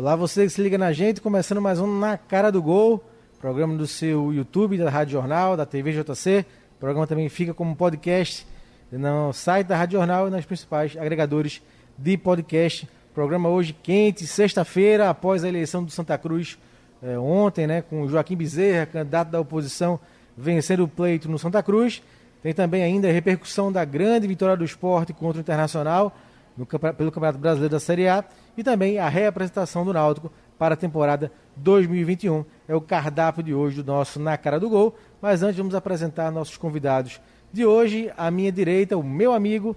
[0.00, 3.04] Olá, você que se liga na gente, começando mais um Na Cara do Gol,
[3.38, 6.46] programa do seu YouTube, da Rádio Jornal, da TV JC.
[6.76, 8.46] O programa também fica como podcast
[8.90, 11.60] no site da Rádio Jornal e nas principais agregadores
[11.98, 12.88] de podcast.
[13.12, 16.58] Programa hoje quente, sexta-feira, após a eleição do Santa Cruz
[17.02, 20.00] é, ontem, né, com Joaquim Bezerra, candidato da oposição,
[20.34, 22.02] vencendo o pleito no Santa Cruz.
[22.42, 26.16] Tem também ainda a repercussão da grande vitória do esporte contra o Internacional
[26.56, 28.24] no, pelo Campeonato Brasileiro da Série A
[28.56, 32.44] e também a reapresentação do Náutico para a temporada 2021.
[32.68, 34.94] É o cardápio de hoje do nosso Na Cara do Gol.
[35.20, 37.20] Mas antes vamos apresentar nossos convidados
[37.52, 38.12] de hoje.
[38.16, 39.76] À minha direita, o meu amigo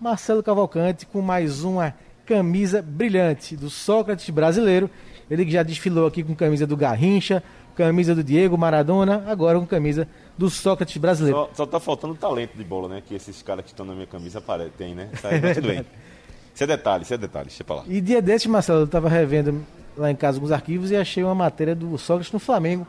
[0.00, 4.90] Marcelo Cavalcante, com mais uma camisa brilhante do Sócrates brasileiro.
[5.30, 7.42] Ele que já desfilou aqui com camisa do Garrincha,
[7.74, 11.38] camisa do Diego Maradona, agora com camisa do Sócrates brasileiro.
[11.38, 13.02] Só, só tá faltando talento de bola, né?
[13.06, 14.42] Que esses caras que estão na minha camisa
[14.76, 15.10] tem, né?
[15.20, 15.84] Tá tudo bem.
[16.54, 17.84] Isso é detalhe, isso é detalhe, deixa pra lá.
[17.86, 19.64] E dia desses, Marcelo, eu tava revendo
[19.96, 22.86] lá em casa alguns arquivos e achei uma matéria do Sócrates no Flamengo.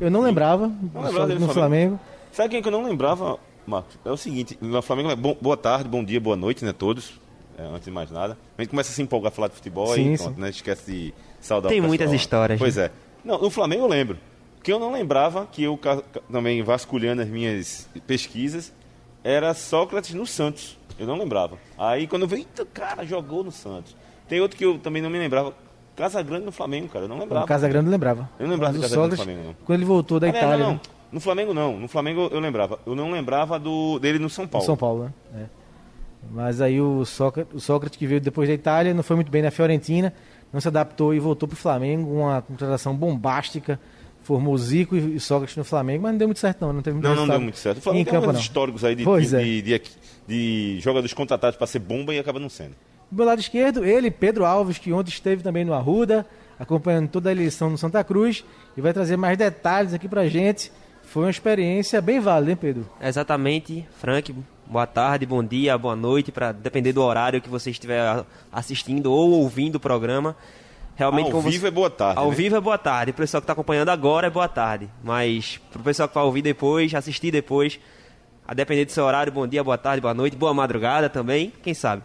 [0.00, 0.26] Eu não Sim.
[0.26, 1.52] lembrava do não Sócrates no Flamengo.
[1.52, 2.00] Flamengo.
[2.32, 3.96] Sabe quem que eu não lembrava, Marcos?
[4.04, 7.22] É o seguinte, no Flamengo é bom, boa tarde, bom dia, boa noite, né, todos.
[7.56, 8.36] É, antes de mais nada.
[8.58, 10.50] A gente começa a se empolgar a falar de futebol sim, e pronto, né?
[10.50, 12.58] Esquece de saudar Tem muitas histórias.
[12.58, 12.86] Pois né?
[12.86, 12.90] é.
[13.24, 14.18] Não, no Flamengo eu lembro.
[14.60, 15.78] Que eu não lembrava, que eu
[16.32, 18.72] também vasculhando as minhas pesquisas,
[19.22, 20.76] era Sócrates no Santos.
[20.98, 21.58] Eu não lembrava.
[21.78, 23.96] Aí quando eu vi, eita, cara, jogou no Santos.
[24.28, 25.54] Tem outro que eu também não me lembrava.
[25.96, 27.04] Casa Grande no Flamengo, cara.
[27.04, 27.46] Eu não lembrava.
[27.46, 28.28] Casa Grande lembrava.
[28.38, 29.56] Eu não lembrava do Casa Grande no Flamengo, não.
[29.64, 30.58] Quando ele voltou da ah, Itália.
[30.58, 30.72] Não, não.
[30.74, 30.80] Né?
[31.12, 31.78] No Flamengo não.
[31.78, 32.78] No Flamengo eu lembrava.
[32.84, 34.64] Eu não lembrava do, dele no São Paulo.
[34.64, 35.12] No São Paulo, né?
[35.42, 35.64] É.
[36.30, 39.42] Mas aí o Sócrates, o Sócrates que veio depois da Itália não foi muito bem
[39.42, 40.12] na Fiorentina,
[40.52, 43.78] não se adaptou e voltou para o Flamengo, uma contratação bombástica
[44.24, 47.08] formou Zico e Sócrates no Flamengo, mas não deu muito certo não, não teve muito
[47.08, 47.78] Não, não deu muito certo.
[47.78, 49.42] O Flamengo tem campo, históricos aí de, de, é.
[49.42, 49.82] de, de,
[50.26, 52.74] de jogadores contratados para ser bomba e acaba não sendo.
[53.10, 56.26] Do meu lado esquerdo, ele, Pedro Alves, que ontem esteve também no Arruda,
[56.58, 58.44] acompanhando toda a eleição no Santa Cruz,
[58.76, 60.72] e vai trazer mais detalhes aqui pra gente.
[61.02, 62.88] Foi uma experiência bem válida, hein, Pedro?
[63.00, 64.34] Exatamente, Frank.
[64.66, 69.32] Boa tarde, bom dia, boa noite, para depender do horário que você estiver assistindo ou
[69.32, 70.34] ouvindo o programa.
[70.96, 71.66] Realmente, ao vivo você...
[71.66, 72.18] é boa tarde.
[72.18, 72.36] Ao né?
[72.36, 73.10] vivo é boa tarde.
[73.10, 74.88] O pessoal que está acompanhando agora é boa tarde.
[75.02, 77.80] Mas para o pessoal que vai ouvir depois, assistir depois,
[78.46, 81.74] a depender do seu horário, bom dia, boa tarde, boa noite, boa madrugada também, quem
[81.74, 82.02] sabe.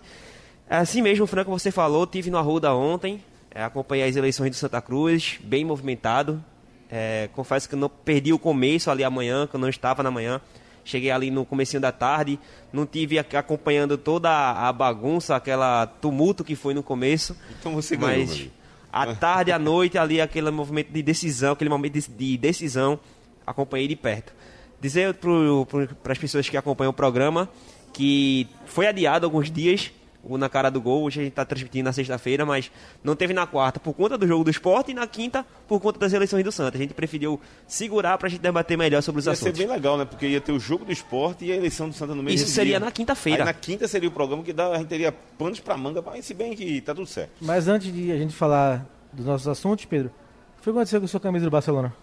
[0.69, 4.55] É assim mesmo, Franco, você falou, tive no Arruda ontem, é, acompanhei as eleições do
[4.55, 6.43] Santa Cruz, bem movimentado.
[6.91, 10.41] É, confesso que não perdi o começo ali amanhã, que eu não estava na manhã.
[10.83, 12.39] Cheguei ali no comecinho da tarde,
[12.73, 17.35] não tive acompanhando toda a bagunça, aquela tumulto que foi no começo.
[17.59, 18.49] Então você ganhou, mas
[18.91, 22.99] à tarde, à noite, ali aquele movimento de decisão, aquele momento de, decisão,
[23.45, 24.33] acompanhei de perto.
[24.81, 27.49] Dizer para as pessoas que acompanham o programa
[27.93, 29.91] que foi adiado alguns dias
[30.23, 31.03] o Na Cara do Gol.
[31.03, 32.71] Hoje a gente está transmitindo na sexta-feira, mas
[33.03, 35.99] não teve na quarta por conta do jogo do esporte e na quinta por conta
[35.99, 36.79] das eleições do Santos.
[36.79, 39.57] A gente preferiu segurar para a gente debater melhor sobre os ia assuntos.
[39.59, 40.05] Ia ser bem legal, né?
[40.05, 42.47] Porque ia ter o jogo do esporte e a eleição do Santos no mesmo Isso
[42.47, 43.45] seria na quinta-feira.
[43.45, 46.33] Na quinta seria o programa que dá, a gente teria panos para manga, mas se
[46.33, 47.31] bem que tá tudo certo.
[47.41, 50.11] Mas antes de a gente falar dos nossos assuntos, Pedro,
[50.59, 51.93] o que aconteceu com a sua camisa do Barcelona?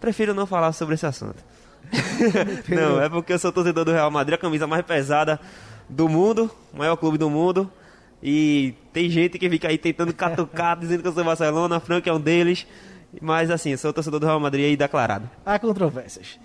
[0.00, 1.36] Prefiro não falar sobre esse assunto.
[2.68, 5.38] não, é porque eu sou torcedor do Real Madrid, a camisa mais pesada
[5.90, 7.70] do mundo, maior clube do mundo.
[8.22, 12.12] E tem gente que fica aí tentando catucar, dizendo que eu sou Barcelona, Frank é
[12.12, 12.66] um deles.
[13.20, 15.28] Mas assim, sou torcedor do Real Madrid aí declarado.
[15.44, 16.38] Há controvérsias.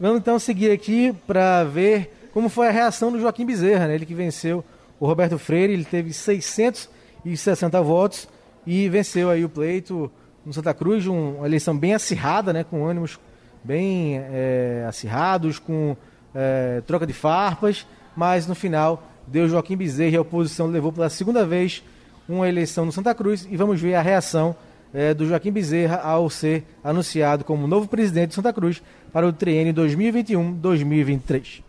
[0.00, 3.94] Vamos então seguir aqui para ver como foi a reação do Joaquim Bezerra, né?
[3.94, 4.64] ele que venceu
[4.98, 8.26] o Roberto Freire, ele teve 660 votos
[8.66, 10.10] e venceu aí o pleito
[10.46, 12.64] no Santa Cruz, uma eleição bem acirrada, né?
[12.64, 13.20] com ânimos
[13.62, 15.94] bem é, acirrados, com
[16.34, 17.86] é, troca de farpas
[18.16, 21.82] mas no final deu Joaquim Bezerra e a oposição levou pela segunda vez
[22.28, 24.54] uma eleição no Santa Cruz e vamos ver a reação
[24.92, 29.32] é, do Joaquim Bezerra ao ser anunciado como novo presidente de Santa Cruz para o
[29.32, 31.62] triênio 2021-2023.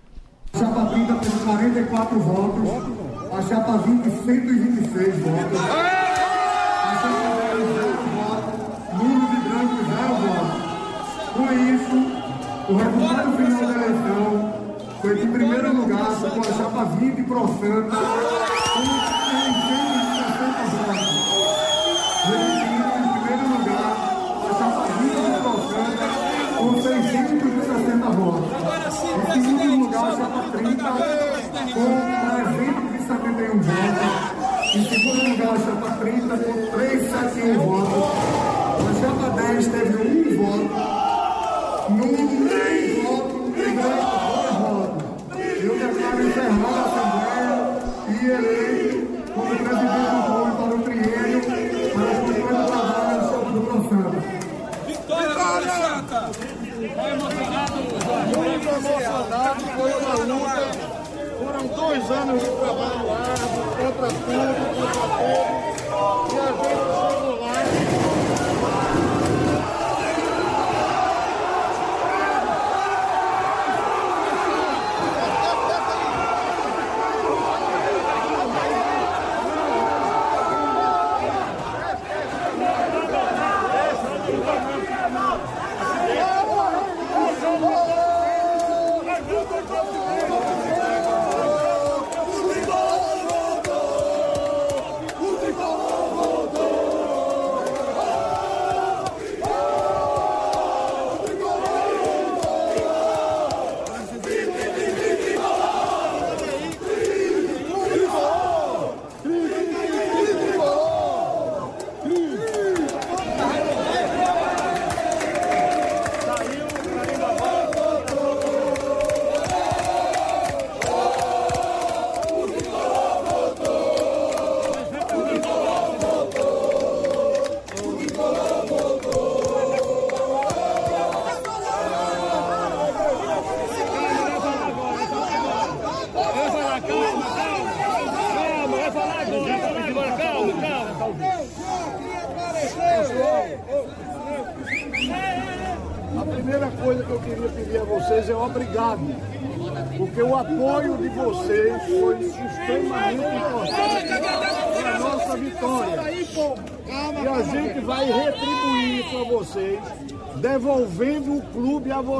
[0.53, 2.69] A chapa 30 teve 44 votos,
[3.31, 5.67] a chapa 20 126 votos, a
[7.01, 8.53] chapa 10 0 votos,
[9.01, 10.61] Nuno de Branco 0 votos.
[11.33, 11.97] Com isso,
[12.69, 14.53] o resultado final da eleição
[15.01, 15.31] foi em
[15.83, 17.97] lugar com a chapa 20 Pro Santa,
[18.73, 21.33] com 660 votos.
[22.23, 23.91] Em primeiro lugar,
[24.39, 26.07] a chapa 20 Pro Santa,
[26.57, 28.47] com 660 votos.
[29.35, 30.83] Em segundo lugar, a chapa 30,
[31.73, 31.87] com
[33.07, 34.75] 371 votos.
[34.75, 38.03] Em segundo lugar, a chapa 30, com 371 votos.
[38.79, 41.03] A chapa 10 teve um voto.
[48.23, 49.03] fui eleito
[49.33, 53.19] como presidente do Bom para o triênio, para as funções do trabalho
[53.51, 54.21] do ProSanta.
[54.87, 56.19] Vitória, ProSanta!
[56.93, 57.75] Foi emocionado?
[58.37, 60.63] Muito emocionado, foi uma luta.
[61.43, 65.63] Foram dois anos de trabalho árduo, contra tudo, contra tudo.
[66.33, 66.92] E a gente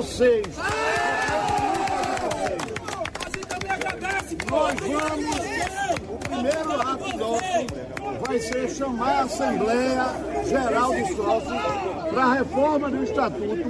[0.03, 0.45] vocês.
[4.49, 5.35] Nós vamos,
[6.09, 10.05] o primeiro ato nosso vai ser chamar a Assembleia
[10.45, 11.61] Geral de Sócios
[12.11, 13.63] para a reforma do Estatuto,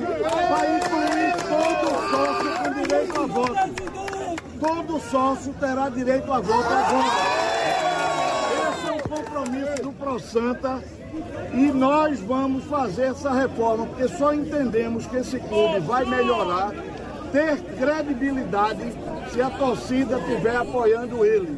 [0.50, 3.94] para incluir todo sócio com direito a voto.
[4.60, 7.44] Todo sócio terá direito a voto agora.
[8.72, 10.84] Esse é o compromisso do ProSanta
[11.54, 16.72] e nós vamos fazer essa reforma, porque só entendemos que esse clube vai melhorar,
[17.32, 18.82] ter credibilidade
[19.32, 21.58] se a torcida estiver apoiando ele.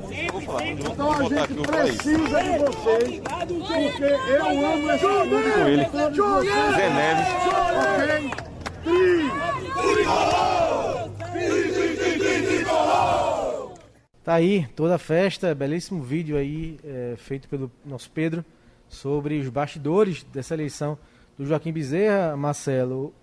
[0.79, 5.85] Então a gente precisa de vocês, porque eu amo esse clube com ele.
[6.75, 7.27] Zé Neves.
[7.81, 8.31] Ok?
[8.83, 9.31] Tri!
[14.23, 18.43] Tá aí toda a festa, belíssimo vídeo aí é, feito pelo nosso Pedro
[18.87, 20.97] sobre os bastidores dessa eleição
[21.37, 23.13] do Joaquim Bezerra, Marcelo.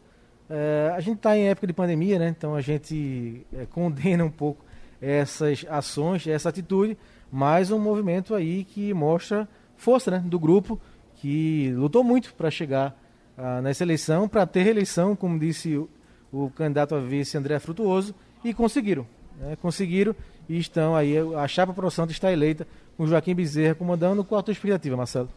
[0.48, 2.28] É, a gente está em época de pandemia, né?
[2.28, 4.64] Então a gente é, condena um pouco
[5.00, 6.96] essas ações, essa atitude,
[7.30, 10.80] mas um movimento aí que mostra força né, do grupo
[11.16, 12.96] que lutou muito para chegar
[13.36, 15.88] ah, nessa eleição, para ter reeleição, como disse o,
[16.32, 19.06] o candidato a vice André Frutuoso, e conseguiram.
[19.38, 19.56] né?
[19.60, 20.14] conseguiram
[20.48, 22.66] e estão aí, a chapa Pro Santo está eleita
[22.96, 24.24] com Joaquim Bezerra comandando.
[24.24, 25.28] Qual a tua expectativa, Marcelo?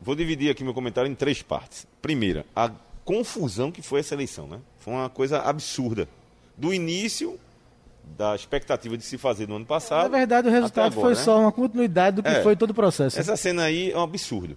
[0.00, 1.86] Vou dividir aqui meu comentário em três partes.
[2.00, 2.70] Primeira, a
[3.04, 4.60] confusão que foi essa eleição, né?
[4.78, 6.08] Foi uma coisa absurda.
[6.56, 7.38] Do início
[8.16, 10.10] da expectativa de se fazer no ano passado.
[10.10, 11.22] Na verdade, o resultado agora, foi né?
[11.22, 12.42] só uma continuidade do que É.
[12.42, 13.18] foi todo o processo.
[13.18, 14.56] Essa cena aí é um absurdo.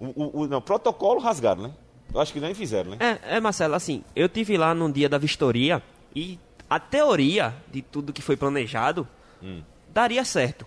[0.00, 1.70] O, o, o- não, protocolo rasgado, né?
[2.14, 2.96] Eu acho que nem fizeram, né?
[3.00, 5.82] É, é, Marcelo, assim, eu tive lá no dia da vistoria
[6.14, 6.38] e
[6.70, 9.06] a teoria de tudo que foi planejado
[9.42, 9.60] Hum.
[9.92, 10.64] daria certo.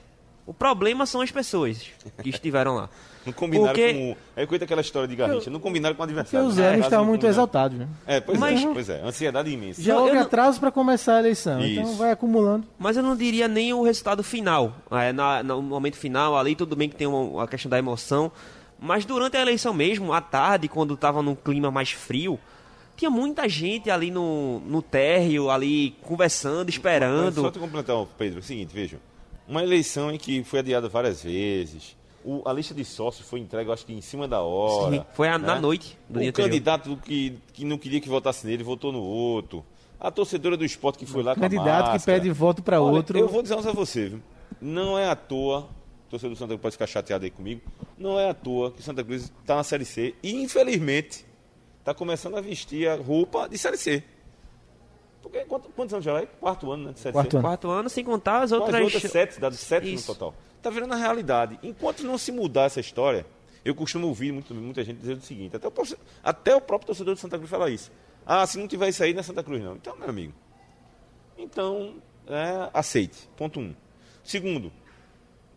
[0.51, 1.81] O problema são as pessoas
[2.21, 2.89] que estiveram lá.
[3.25, 4.15] Não combinaram Porque- com.
[4.35, 5.49] É coisa aquela história de Garrincha.
[5.49, 6.47] Não combinaram com o Porque adversário.
[6.47, 6.63] os né?
[6.63, 7.77] erros Caso estavam não muito exaltados.
[7.77, 7.87] Né?
[8.05, 9.01] É, pois Mas- é, pois é.
[9.01, 9.81] Ansiedade imensa.
[9.81, 11.95] Já Eu- houve eu não- atraso para começar a eleição, então Isso.
[11.97, 12.65] vai acumulando.
[12.77, 14.75] Mas eu não diria nem o resultado final.
[14.91, 18.29] É, na- no momento final, ali tudo bem que tem uma, a questão da emoção.
[18.79, 22.37] Mas durante a eleição mesmo, à tarde, quando estava num clima mais frio,
[22.97, 27.41] tinha muita gente ali no, no térreo, ali conversando, Mas esperando.
[27.41, 28.97] Só te completar, Pedro, é o seguinte, veja.
[29.47, 31.95] Uma eleição em que foi adiada várias vezes.
[32.23, 34.91] O- a lista de sócios foi entregue, eu acho que em cima da hora.
[34.97, 35.61] Sim, foi a- na né?
[35.61, 39.65] noite do O dia candidato que, que não queria que votasse nele votou no outro.
[39.99, 43.17] A torcedora do esporte que foi lá com a Candidato que pede voto para outro.
[43.19, 44.21] Eu vou dizer uma coisa a você, viu?
[44.59, 45.59] Não é à toa,
[46.07, 47.61] o torcedor do Santa Cruz pode ficar chateado aí comigo,
[47.97, 51.25] não é à toa que Santa Cruz está na Série C e, infelizmente,
[51.79, 54.03] está começando a vestir a roupa de Série C.
[55.21, 56.25] Porque quanto- quantos anos já é?
[56.25, 56.93] Quarto ano, né?
[56.93, 57.43] De Quarto ano.
[57.47, 58.75] Quarto ano, sem contar as Com outras.
[58.75, 60.09] as outras sete, dado sete Isso.
[60.11, 60.33] no total.
[60.61, 61.59] Tá virando a realidade.
[61.63, 63.25] Enquanto não se mudar essa história,
[63.63, 66.87] eu costumo ouvir muito, muita gente dizer o seguinte, até o, próprio- até o próprio
[66.87, 67.91] torcedor de Santa Cruz fala isso.
[68.25, 69.75] Ah, se não tiver isso aí, não é Santa Cruz não.
[69.75, 70.33] Então, meu amigo,
[71.37, 71.95] então,
[72.27, 73.27] é, aceite.
[73.35, 73.73] Ponto um.
[74.23, 74.71] Segundo,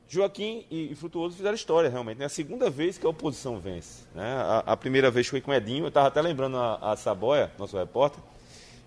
[0.09, 2.23] Joaquim e, e Frutuoso fizeram história, realmente.
[2.23, 4.05] É a segunda vez que a oposição vence.
[4.15, 4.25] Né?
[4.35, 7.77] A, a primeira vez foi com Edinho, eu estava até lembrando a, a Saboia, nosso
[7.77, 8.23] repórter,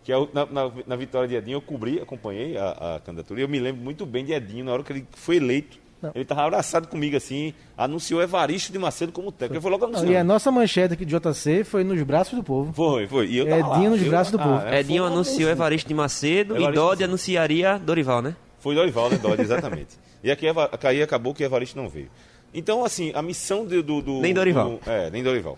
[0.08, 3.44] que é na, na- na vitória de Edinho, eu cobri, acompanhei a, a candidatura, e
[3.44, 5.78] eu me lembro muito bem de Edinho, na hora que ele foi eleito.
[6.02, 6.12] Não.
[6.16, 9.58] Ele estava abraçado comigo assim, anunciou Evaristo de Macedo como técnico.
[9.58, 10.14] Eu fui logo Não, anunciando.
[10.14, 12.72] e a nossa manchete aqui de JC foi nos braços do povo.
[12.72, 13.28] Foi, foi.
[13.28, 13.90] E eu tava Edinho lá.
[13.98, 14.60] nos Eu- braços do povo.
[14.66, 15.52] é, Edinho anunciou loucura.
[15.52, 17.04] Evaristo de Macedo e Evaristo Dodi Macedo.
[17.10, 18.36] anunciaria Dorival, né?
[18.60, 19.20] Foi Dorival, né?
[19.40, 19.98] Exatamente.
[20.24, 20.46] E aqui
[20.84, 22.10] aí acabou que Evaristo não veio.
[22.54, 23.84] Então, assim, a missão do.
[23.84, 24.80] do, do- Nem Dorival.
[24.84, 25.58] do- é, nem Dorival.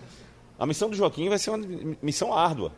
[0.59, 1.65] A missão do Joaquim vai ser uma
[2.01, 2.71] missão árdua.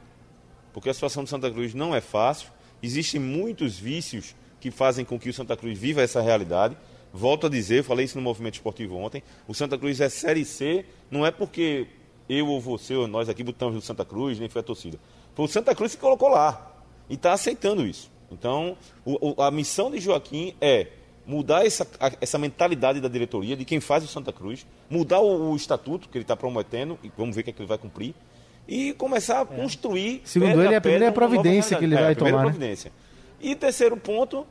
[0.73, 2.49] Porque a situação do Santa Cruz não é fácil.
[2.81, 6.77] Existem muitos vícios que fazem com que o Santa Cruz viva essa realidade.
[7.13, 9.21] Volto a dizer, falei isso no movimento esportivo ontem.
[9.47, 11.87] O Santa Cruz é Série C, não é porque
[12.29, 14.97] eu ou você ou nós aqui botamos no Santa Cruz, nem foi a torcida.
[15.35, 16.73] Foi o Santa Cruz que colocou lá.
[17.09, 18.09] E está aceitando isso.
[18.31, 20.87] Então, o- a missão de Joaquim é
[21.25, 21.85] mudar essa,
[22.21, 26.17] essa mentalidade da diretoria, de quem faz o Santa Cruz, mudar o, o estatuto que
[26.17, 28.15] ele está prometendo, e vamos ver o que, é que ele vai cumprir,
[28.67, 30.21] e começar a construir.
[30.25, 32.41] Segundo ele, é a primeira providência que ele vai é, tomar, né?
[32.43, 32.91] providência.
[33.39, 34.45] E terceiro ponto,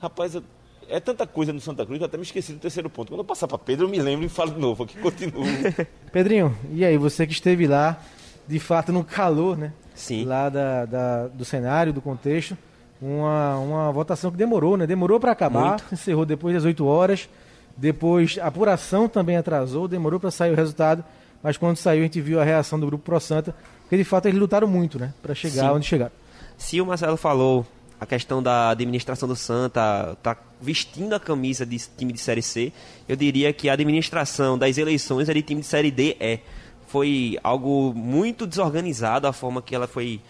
[0.00, 0.42] rapaz, eu-
[0.88, 3.08] é tanta coisa no Santa Cruz que eu até me esqueci do terceiro ponto.
[3.12, 5.44] Quando eu passar para Pedro, eu me lembro e falo de novo, aqui continuo.
[6.12, 8.00] Pedrinho, e aí, você que esteve lá,
[8.46, 9.72] de fato no calor, né?
[9.94, 10.24] Sim.
[10.24, 12.56] Lá da, da- do cenário, do contexto.
[13.00, 14.86] Uma, uma votação que demorou, né?
[14.86, 15.84] Demorou para acabar, Muito.
[15.92, 17.28] encerrou depois das 8 horas.
[17.76, 21.02] Depois a apuração também atrasou, demorou para sair o resultado.
[21.42, 24.26] Mas quando saiu, a gente viu a reação do grupo Pro Santa, porque de fato
[24.26, 25.12] eles lutaram muito, né?
[25.22, 25.76] Para chegar Sim.
[25.76, 26.12] onde chegaram.
[26.58, 27.66] Se o Marcelo falou
[28.00, 32.72] a questão da administração do Santa tá vestindo a camisa de time de Série C,
[33.06, 36.40] eu diria que a administração das eleições é de time de Série D é.
[36.88, 40.20] Foi algo muito desorganizado a forma que ela foi.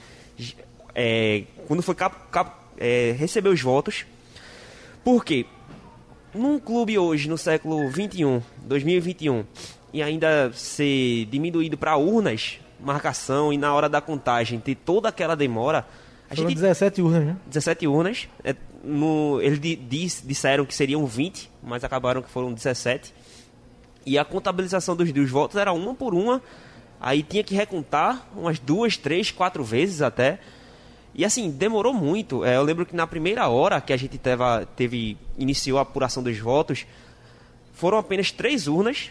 [0.95, 4.05] é, quando foi cap, cap, é, receber os votos.
[5.03, 5.47] Por quê?
[6.35, 9.45] Num clube hoje, no século 21, 2021,
[9.93, 15.35] e ainda ser diminuído para urnas, marcação e na hora da contagem ter toda aquela
[15.37, 15.87] demora,
[16.31, 17.37] a Foram gente 17 urnas, né?
[17.47, 18.29] 17 urnas.
[18.45, 18.55] é,
[18.85, 23.13] no, eles di- dis- disseram que seriam 20, mas acabaram que foram 17.
[24.07, 26.41] E a contabilização dos, dos votos era uma por uma.
[27.01, 30.39] Aí tinha que recontar umas duas, três, quatro vezes até.
[31.15, 32.45] E assim, demorou muito.
[32.45, 34.43] É, eu lembro que na primeira hora que a gente teve,
[34.77, 36.87] teve iniciou a apuração dos votos,
[37.75, 39.11] foram apenas três urnas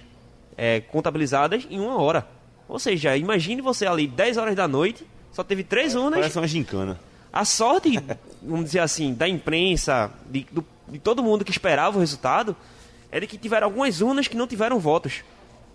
[0.60, 2.28] é, contabilizadas em uma hora.
[2.68, 6.20] Ou seja, imagine você ali 10 horas da noite, só teve três urnas.
[6.20, 7.00] Parece uma gincana.
[7.32, 7.98] A sorte,
[8.42, 12.56] vamos dizer assim, da imprensa, de, do- de todo mundo que esperava o resultado,
[13.12, 15.24] é de que tiveram algumas urnas que não tiveram votos.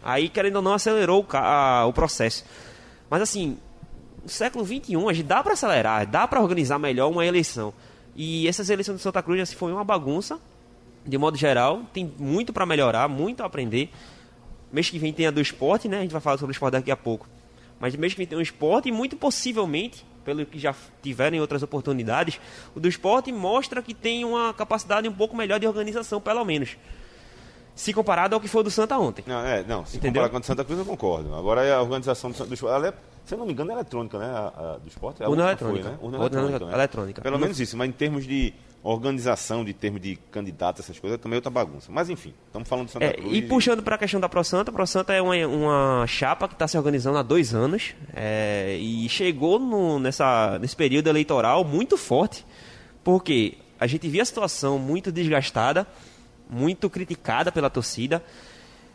[0.03, 2.45] Aí, querendo ou não, acelerou o, a- o processo.
[3.09, 3.57] Mas assim,
[4.23, 7.73] no século XXI, a gente dá para acelerar, dá para organizar melhor uma eleição.
[8.17, 10.39] E essas eleições de Santa Cruz assim, foi uma bagunça,
[11.07, 11.83] de modo geral.
[11.93, 13.91] Tem muito para melhorar, muito a aprender.
[14.75, 15.99] Mês que vem tem a do esporte, né?
[15.99, 17.29] A gente vai falar sobre o esporte daqui a pouco.
[17.79, 21.41] Mas mês que vem tem o esporte e muito possivelmente, pelo que já tiveram em
[21.41, 22.41] outras oportunidades,
[22.75, 26.77] o do esporte mostra que tem uma capacidade um pouco melhor de organização, pelo menos.
[27.75, 29.25] Se comparado ao que foi o do Santa ontem.
[29.27, 30.23] Não, é, não, se Entendeu?
[30.23, 31.35] comparar com do Santa Cruz, eu concordo.
[31.35, 32.93] Agora a organização do, do esporte, é,
[33.25, 34.27] se eu não me engano, é eletrônica, né?
[34.27, 35.23] A, a do esporte.
[35.23, 35.85] É a Urna última eletrônica.
[35.85, 35.99] Foi, né?
[36.01, 36.73] Urna Urna eletrônica, né?
[36.75, 37.23] eletrônica.
[37.23, 41.37] Pelo menos isso, mas em termos de organização, de termos de candidato, essas coisas, também
[41.37, 41.91] é outra bagunça.
[41.91, 43.33] Mas enfim, estamos falando do Santa É, Cruz.
[43.35, 46.47] e puxando para a questão da Pro Santa, a Pro Santa é uma, uma chapa
[46.47, 51.65] que está se organizando há dois anos é, e chegou no- nessa, nesse período eleitoral
[51.65, 52.45] muito forte,
[53.03, 55.87] porque a gente via a situação muito desgastada,
[56.55, 58.23] muito criticada pela torcida,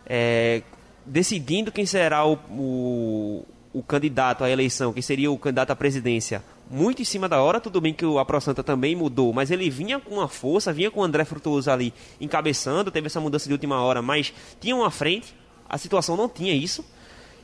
[0.06, 0.64] é,
[1.06, 6.44] decidindo quem será o, o, o candidato à eleição, quem seria o candidato à presidência,
[6.72, 7.60] muito em cima da hora.
[7.60, 10.90] Tudo bem que o Apro Santa também mudou, mas ele vinha com uma força, vinha
[10.90, 14.90] com o André Frutuoso ali encabeçando, teve essa mudança de última hora, mas tinha uma
[14.90, 15.36] frente,
[15.68, 16.86] a situação não tinha isso.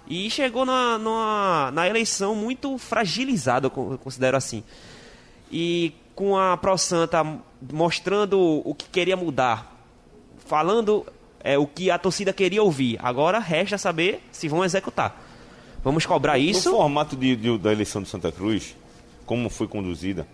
[0.08, 4.64] E chegou na, numa- na eleição muito fragilizado, eu considero assim.
[5.52, 7.26] E com a Pro Santa
[7.74, 9.75] mostrando o que queria mudar,
[10.46, 11.06] falando
[11.44, 12.98] é, o que a torcida queria ouvir.
[13.02, 15.22] Agora resta saber se vão executar.
[15.84, 16.72] Vamos cobrar isso.
[16.72, 18.76] No formato de- de- da eleição do Santa Cruz,
[19.26, 20.28] como foi conduzida,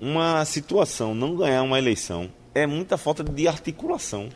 [0.00, 4.28] uma situação, não ganhar uma eleição, é muita falta de articulação,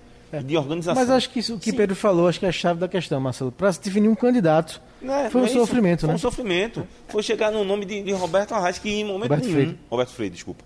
[0.45, 1.01] de organização.
[1.01, 3.21] Mas acho que isso, o que Pedro falou, acho que é a chave da questão,
[3.21, 3.53] Marcelo.
[3.53, 5.59] Para se definir um candidato, é- foi um é isso.
[5.59, 6.15] sofrimento, Foi né?
[6.15, 6.87] um sofrimento.
[7.09, 9.55] Foi chegar no nome de, de Roberto Arraes, que em momento Roberto nenhum.
[9.55, 9.79] Freire.
[9.91, 10.65] Roberto Freire, desculpa.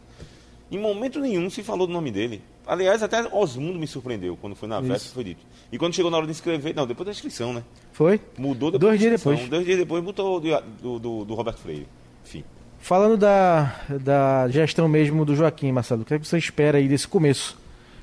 [0.70, 2.42] Em momento nenhum se falou do nome dele.
[2.66, 5.46] Aliás, até Osmundo me surpreendeu quando foi na véspera foi dito.
[5.70, 7.62] E quando chegou na hora de escrever, não, depois da inscrição, né?
[7.92, 8.20] Foi?
[8.36, 9.48] Mudou depois Dois dias depois.
[9.48, 11.86] Dois dias depois botou do, do, do- Roberto Freire.
[12.24, 12.42] Enfim.
[12.80, 16.88] Falando da, da gestão mesmo do Joaquim, Marcelo, o que, é que você espera aí
[16.88, 17.56] desse começo?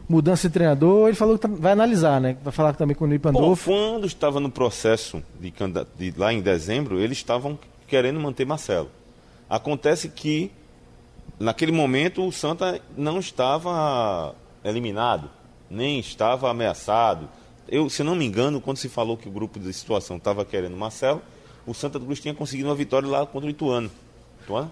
[0.07, 2.37] Mudança de treinador, ele falou que tá- vai analisar, né?
[2.43, 3.69] Vai falar também com o Bom, Pandolfo.
[3.71, 5.53] quando estava no processo de,
[5.97, 8.89] de lá em dezembro, eles estavam querendo manter Marcelo.
[9.49, 10.51] Acontece que
[11.39, 15.29] naquele momento o Santa não estava eliminado,
[15.69, 17.29] nem estava ameaçado.
[17.67, 20.75] Eu, se não me engano, quando se falou que o grupo de situação estava querendo
[20.75, 21.21] Marcelo,
[21.65, 23.89] o Santa Cruz tinha conseguido uma vitória lá contra o Ituano.
[24.43, 24.71] Ituano?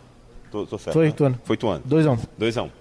[0.51, 1.09] Tô, tô certo, Foi né?
[1.11, 1.39] Ituano.
[1.45, 1.83] Foi Ituano.
[1.87, 2.19] 2x1.
[2.39, 2.71] 2x1.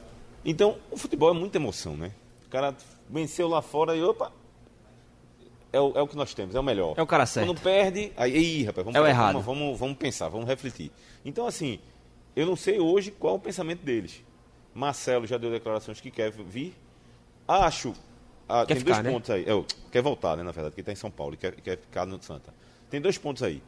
[0.45, 2.11] Então, o futebol é muita emoção, né?
[2.47, 2.75] O cara
[3.09, 4.33] venceu lá fora e opa.
[5.73, 6.95] É o, é o que nós temos, é o melhor.
[6.97, 7.47] É o cara certo.
[7.47, 9.41] Quando perde, aí, ih, rapaz, vamos, É o vamos- errado.
[9.41, 10.91] Vamos, vamos pensar, vamos refletir.
[11.25, 11.79] Então, assim,
[12.35, 14.21] eu não sei hoje qual é o pensamento deles.
[14.75, 16.75] Marcelo já deu declarações que quer vir.
[17.51, 17.93] Acho.
[18.49, 19.11] ah, tem ficar, dois né?
[19.13, 19.45] pontos aí.
[19.49, 22.07] É, quer voltar, né, na verdade, que está em São Paulo e quer, quer ficar
[22.07, 22.53] no Santa.
[22.91, 23.63] Tem dois pontos aí.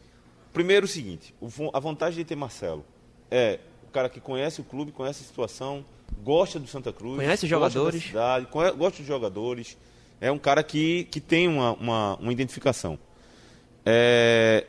[0.53, 2.85] Primeiro, o seguinte: o a vantagem de ter Marcelo
[3.31, 3.59] é
[3.89, 5.85] o cara que conhece o clube, conhece a situação,
[6.23, 8.03] gosta do Santa Cruz, Conhece os jogadores.
[8.05, 9.77] cidade, conhe- gosta dos jogadores.
[10.21, 12.99] É um cara que, que tem uma, uma, uma identificação.
[13.85, 14.67] É,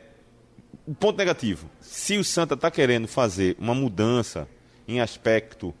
[0.86, 4.48] o ponto negativo: se o Santa está querendo fazer uma mudança
[4.88, 5.74] em aspecto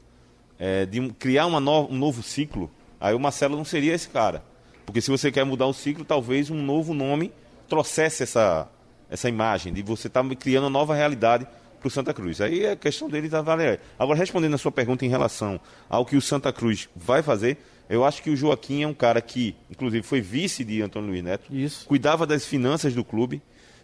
[0.58, 2.70] é, de criar no- um novo ciclo,
[3.04, 4.42] aí o Marcelo não seria esse cara.
[4.86, 7.32] Porque se você quer mudar o ciclo, talvez um novo nome
[7.68, 8.68] trouxesse essa,
[9.10, 11.46] essa imagem de você estar criando uma nova realidade
[11.78, 12.40] para o Santa Cruz.
[12.40, 13.78] Aí é questão dele da avaliar.
[13.98, 17.58] Agora, respondendo a sua pergunta em relação ao que o Santa Cruz vai fazer,
[17.90, 21.22] eu acho que o Joaquim é um cara que, inclusive, foi vice de Antônio Luiz
[21.22, 21.86] Neto Isso.
[21.86, 23.42] cuidava das finanças do clube,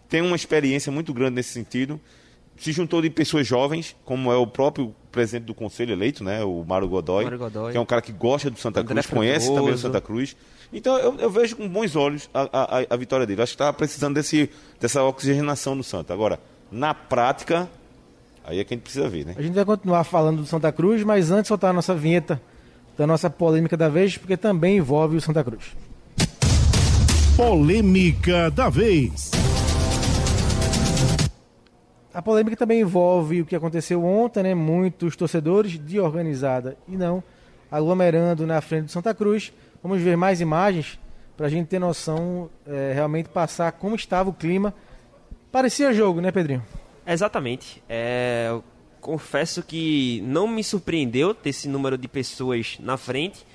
[0.09, 2.01] tem uma experiência muito grande nesse sentido.
[2.61, 6.63] Se juntou de pessoas jovens, como é o próprio presidente do conselho eleito, né, o
[6.63, 7.73] Mário Godoy, Mário Godoy.
[7.73, 9.79] que é um cara que gosta do Santa André Cruz, conhece também o.
[9.79, 10.37] Santa Cruz.
[10.73, 13.41] Então eu, eu vejo com bons olhos a, a- a- vitória dele.
[13.43, 16.13] Acho que está precisando desse, dessa oxigenação no Santa.
[16.13, 16.39] Agora,
[16.71, 17.67] na prática,
[18.45, 19.35] aí é que a gente precisa ver, né?
[19.39, 22.41] A gente vai continuar falando do Santa Cruz, mas antes soltar a nossa vinheta
[22.97, 25.65] da nossa polêmica da vez, porque também envolve o Santa Cruz.
[27.37, 29.31] Polêmica da vez.
[32.13, 34.55] A polêmica também envolve o que aconteceu ontem, né?
[34.55, 37.23] Muitos torcedores de organizada e não
[37.71, 39.53] aglomerando na frente do Santa Cruz.
[39.81, 40.99] Vamos ver mais imagens
[41.37, 44.75] para a gente ter noção, é, realmente passar como estava o clima.
[45.53, 46.65] Parecia jogo, né, Pedrinho?
[47.07, 47.83] Exatamente.
[47.89, 48.65] É, eu
[49.01, 53.47] confesso que não me surpreendeu ter esse número de pessoas na frente.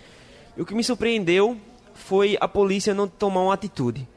[0.55, 1.57] E o que me surpreendeu
[1.93, 4.07] foi a polícia não tomar uma atitude.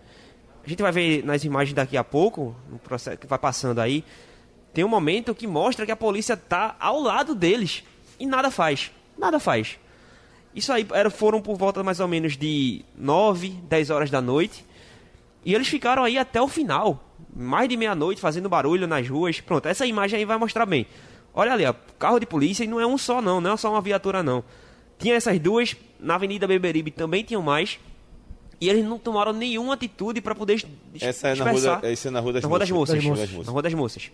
[0.64, 4.04] A gente vai ver nas imagens daqui a pouco, no processo que vai passando aí,
[4.78, 7.82] tem um momento que mostra que a polícia tá ao lado deles
[8.16, 8.92] e nada faz.
[9.18, 9.76] Nada faz.
[10.54, 14.64] Isso aí era, foram por volta mais ou menos de 9, 10 horas da noite.
[15.44, 17.02] E eles ficaram aí até o final.
[17.34, 19.40] Mais de meia-noite fazendo barulho nas ruas.
[19.40, 20.86] Pronto, essa imagem aí vai mostrar bem.
[21.34, 23.72] Olha ali, ó, carro de polícia e não é um só não, não é só
[23.72, 24.44] uma viatura não.
[24.96, 27.80] Tinha essas duas, na Avenida Beberibe também tinham mais.
[28.60, 30.64] E eles não tomaram nenhuma atitude para poder
[31.00, 33.02] Essa é na rua, da, essa é na rua das Na Rua das Moças.
[33.02, 33.18] Moças.
[33.18, 33.46] Das Moças.
[33.46, 34.10] Na Rua das Moças.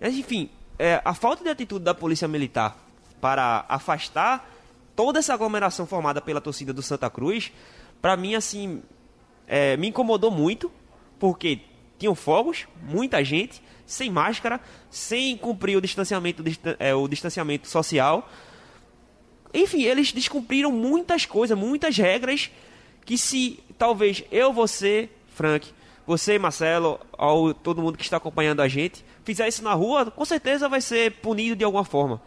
[0.00, 2.76] Mas, enfim, é, a falta de atitude da Polícia Militar
[3.20, 4.50] para afastar
[4.94, 7.52] toda essa aglomeração formada pela torcida do Santa Cruz,
[8.00, 8.82] para mim, assim,
[9.46, 10.70] é, me incomodou muito,
[11.18, 11.60] porque
[11.98, 18.28] tinham fogos, muita gente, sem máscara, sem cumprir o distanciamento, distan- é, o distanciamento social.
[19.52, 22.50] Enfim, eles descumpriram muitas coisas, muitas regras
[23.04, 25.70] que se talvez eu, você, Frank,
[26.06, 30.24] você, Marcelo, ao todo mundo que está acompanhando a gente, fizer isso na rua, com
[30.24, 32.20] certeza vai ser punido de alguma forma.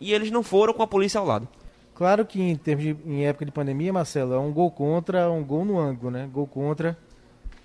[0.00, 1.48] E eles não foram com a polícia ao lado.
[1.94, 5.44] Claro que em termos de em época de pandemia, Marcelo, é um gol contra, um
[5.44, 6.28] gol no ângulo, né?
[6.32, 6.96] Gol contra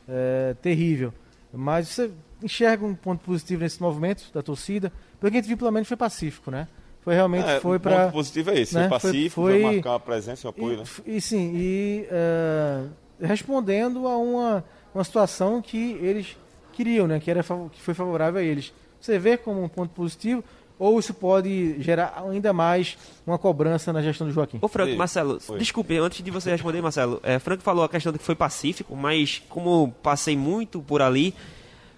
[0.08, 1.14] é terrível.
[1.54, 2.12] Mas você
[2.44, 5.98] enxerga um ponto positivo nesse movimento da torcida, porque a gente viu pelo menos foi
[5.98, 6.68] pacífico, né?
[7.02, 9.62] Foi realmente É, foi o para ponto positivo é esse, né, foi foi- pacífico, foi-
[9.62, 10.84] vai marcar a presença e o apoio, e, né?
[11.18, 12.84] e sim, e é,
[13.22, 14.64] respondendo a uma,
[14.98, 16.36] uma situação que eles
[16.74, 17.20] queriam, né?
[17.20, 18.74] Que, era, que foi favorável a eles.
[19.00, 20.44] Você vê como um ponto positivo,
[20.80, 24.60] ou isso pode gerar ainda mais uma cobrança na gestão do Joaquim?
[24.62, 24.96] Ô Franco.
[24.96, 25.58] Marcelo, Oi.
[25.60, 28.96] desculpe, antes de você responder, Marcelo, é, Franco falou a questão de que foi pacífico,
[28.96, 31.34] mas como passei muito por ali,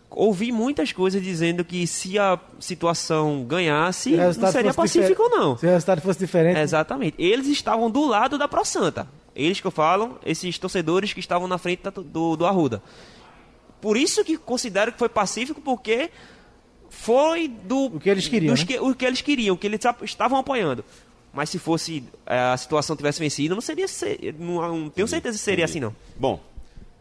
[0.10, 5.58] ouvi muitas coisas dizendo que se a situação ganhasse, Se não seria pacífico difer- não.
[5.58, 7.16] Se o resultado fosse diferente, Exatamente.
[7.20, 9.08] Eles estavam do lado da Pro Santa.
[9.39, 12.82] Eles que eu falo, esses torcedores que estavam na frente do, do Arruda.
[13.82, 16.10] Por isso que considero que foi pacífico, porque
[16.89, 18.65] foi do O que eles queriam, dos né?
[18.67, 20.84] que- o que eles queriam, o que eles estavam apoiando.
[21.32, 25.38] Mas se fosse eh, a situação tivesse vencido, não seria ser- não, não tenho certeza
[25.38, 25.95] que seria assim não.
[26.17, 26.39] Bom,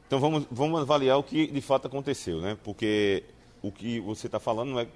[0.07, 2.57] então vamos, vamos avaliar o que de fato aconteceu, né?
[2.63, 3.25] Porque
[3.63, 4.87] o que você está falando não é,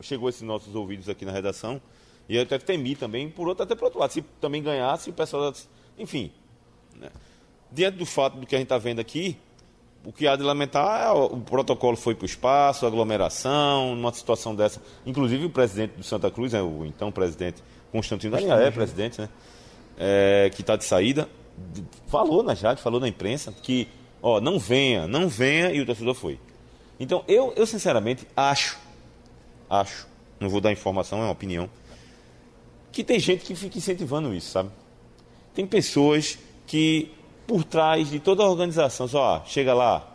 [0.00, 1.80] chegou a esses nossos ouvidos aqui na redação
[2.28, 5.12] e eu até temi também, por outro, até por outro lado, se também ganhasse, o
[5.12, 5.52] pessoal,
[5.98, 6.32] enfim,
[6.98, 7.08] né?
[7.70, 9.36] diante do fato do que a gente está vendo aqui,
[10.04, 14.54] o que há de lamentar é o, protocolo foi para o espaço, aglomeração, numa situação
[14.54, 14.80] dessa.
[15.04, 19.20] Inclusive o presidente do Santa Cruz, né, o então presidente Constantino da linha é presidente,
[19.20, 19.28] né?
[20.00, 21.28] É, que está de saída,
[22.06, 23.88] falou na rádio, falou na imprensa que,
[24.22, 26.38] ó, não venha, não venha, e o torcedor foi.
[27.00, 28.78] Então, eu, eu sinceramente acho,
[29.68, 30.06] acho,
[30.38, 31.68] não vou dar informação, é uma opinião,
[32.92, 34.70] que tem gente que fica incentivando isso, sabe?
[35.52, 37.10] Tem pessoas que,
[37.46, 40.06] por trás de toda a organização, só, ah, chega lá,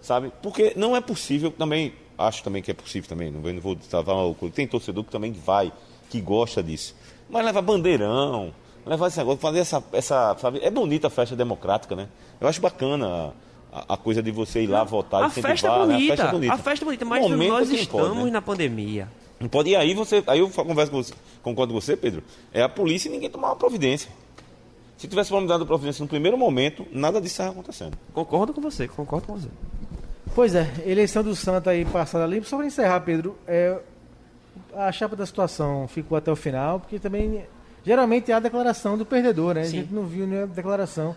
[0.00, 0.32] sabe?
[0.40, 4.48] Porque não é possível também, acho também que é possível também, não vou, travar maluco.
[4.48, 5.72] Tem torcedor que também vai,
[6.08, 6.94] que gosta disso.
[7.28, 8.54] Mas leva bandeirão,
[8.86, 10.60] levar esse negócio, fazer essa, essa sabe?
[10.62, 12.08] É bonita a festa democrática, né?
[12.40, 13.34] Eu acho bacana
[13.72, 15.94] a, a coisa de você ir lá votar A e festa é incentivar, né?
[15.94, 16.54] bonita, A festa é bonita.
[16.54, 18.30] a festa é bonita, mas nós estamos pode, né?
[18.30, 19.08] na pandemia.
[19.40, 19.70] Não pode.
[19.70, 22.22] E aí você, aí eu converso com você, concordo com você, Pedro.
[22.52, 24.08] É a polícia e ninguém tomar uma providência.
[24.96, 27.98] Se tivesse uma dado providência no primeiro momento, nada disso estava acontecendo.
[28.12, 29.48] Concordo com você, concordo com você.
[30.34, 32.42] Pois é, eleição do Santa aí passada ali.
[32.44, 33.78] Só para encerrar, Pedro, é,
[34.74, 37.44] a chapa da situação ficou até o final, porque também
[37.84, 39.64] geralmente é a declaração do perdedor, né?
[39.64, 39.78] Sim.
[39.78, 41.14] A gente não viu nenhuma declaração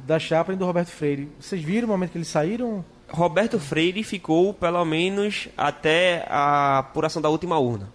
[0.00, 1.30] da chapa nem do Roberto Freire.
[1.38, 2.84] Vocês viram o momento que eles saíram?
[3.08, 7.92] Roberto Freire ficou pelo menos até a apuração da última urna.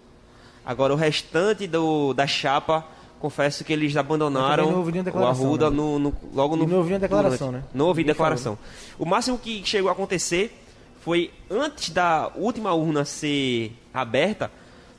[0.64, 2.86] Agora o restante do, da chapa,
[3.22, 5.76] confesso que eles abandonaram o Arruda né?
[5.76, 6.64] no, no- logo no.
[6.64, 7.62] E não houve nenhuma declaração, né?
[7.72, 8.58] Não houve Ninguém declaração.
[8.98, 10.58] O máximo que chegou a acontecer
[11.00, 14.50] foi antes da última urna ser aberta,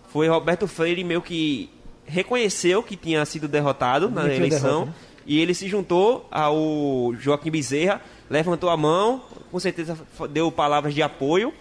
[0.10, 1.70] foi Roberto Freire meio que
[2.06, 4.94] reconheceu que tinha sido derrotado na a eleição derrota, né?
[5.26, 9.98] e ele se juntou ao Joaquim Bezerra, levantou a mão, com certeza
[10.30, 11.54] deu palavras de apoio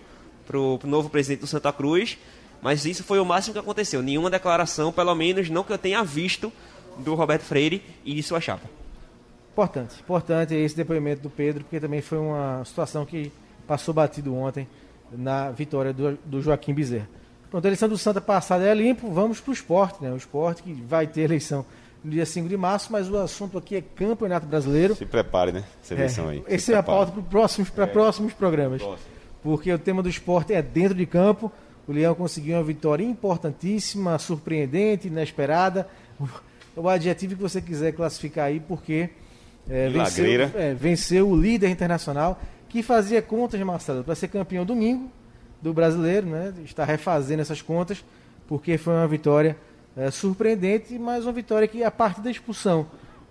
[0.47, 2.19] pro, pro novo presidente do Santa Cruz,
[2.63, 4.01] mas isso foi o máximo que aconteceu.
[4.03, 6.51] Nenhuma declaração, pelo menos não que eu tenha visto,
[6.99, 8.67] do Roberto Freire e de sua chapa.
[9.53, 13.31] Importante, importante esse depoimento do Pedro, porque também foi uma situação que
[13.67, 14.67] passou batido ontem
[15.11, 17.09] na vitória do, do Joaquim Bezerra.
[17.51, 20.11] Pronto, a eleição do Santa passada é limpo, vamos para o esporte, né?
[20.11, 21.67] O esporte que vai ter eleição
[22.03, 24.95] no dia 5 de março, mas o assunto aqui é Campeonato Brasileiro.
[24.95, 25.65] Se prepare, né?
[25.83, 26.45] Essa eleição É, aí.
[26.49, 28.81] Esse Se é a pauta para próximos, pra próximos programas.
[28.81, 29.09] Próximo.
[29.43, 31.53] Porque o tema do esporte é dentro de campo.
[31.87, 35.89] O Leão conseguiu uma vitória importantíssima, surpreendente, inesperada.
[36.77, 39.11] O- adjetivo que você quiser classificar aí, porque
[39.69, 45.11] é, venceu, é, venceu o líder internacional, que fazia contas, Marcelo, para ser campeão domingo
[45.61, 46.53] do brasileiro, né?
[46.65, 48.03] Está refazendo essas contas,
[48.49, 49.57] porque foi uma vitória
[49.97, 52.87] é, surpreendente, mas uma vitória que, a partir da expulsão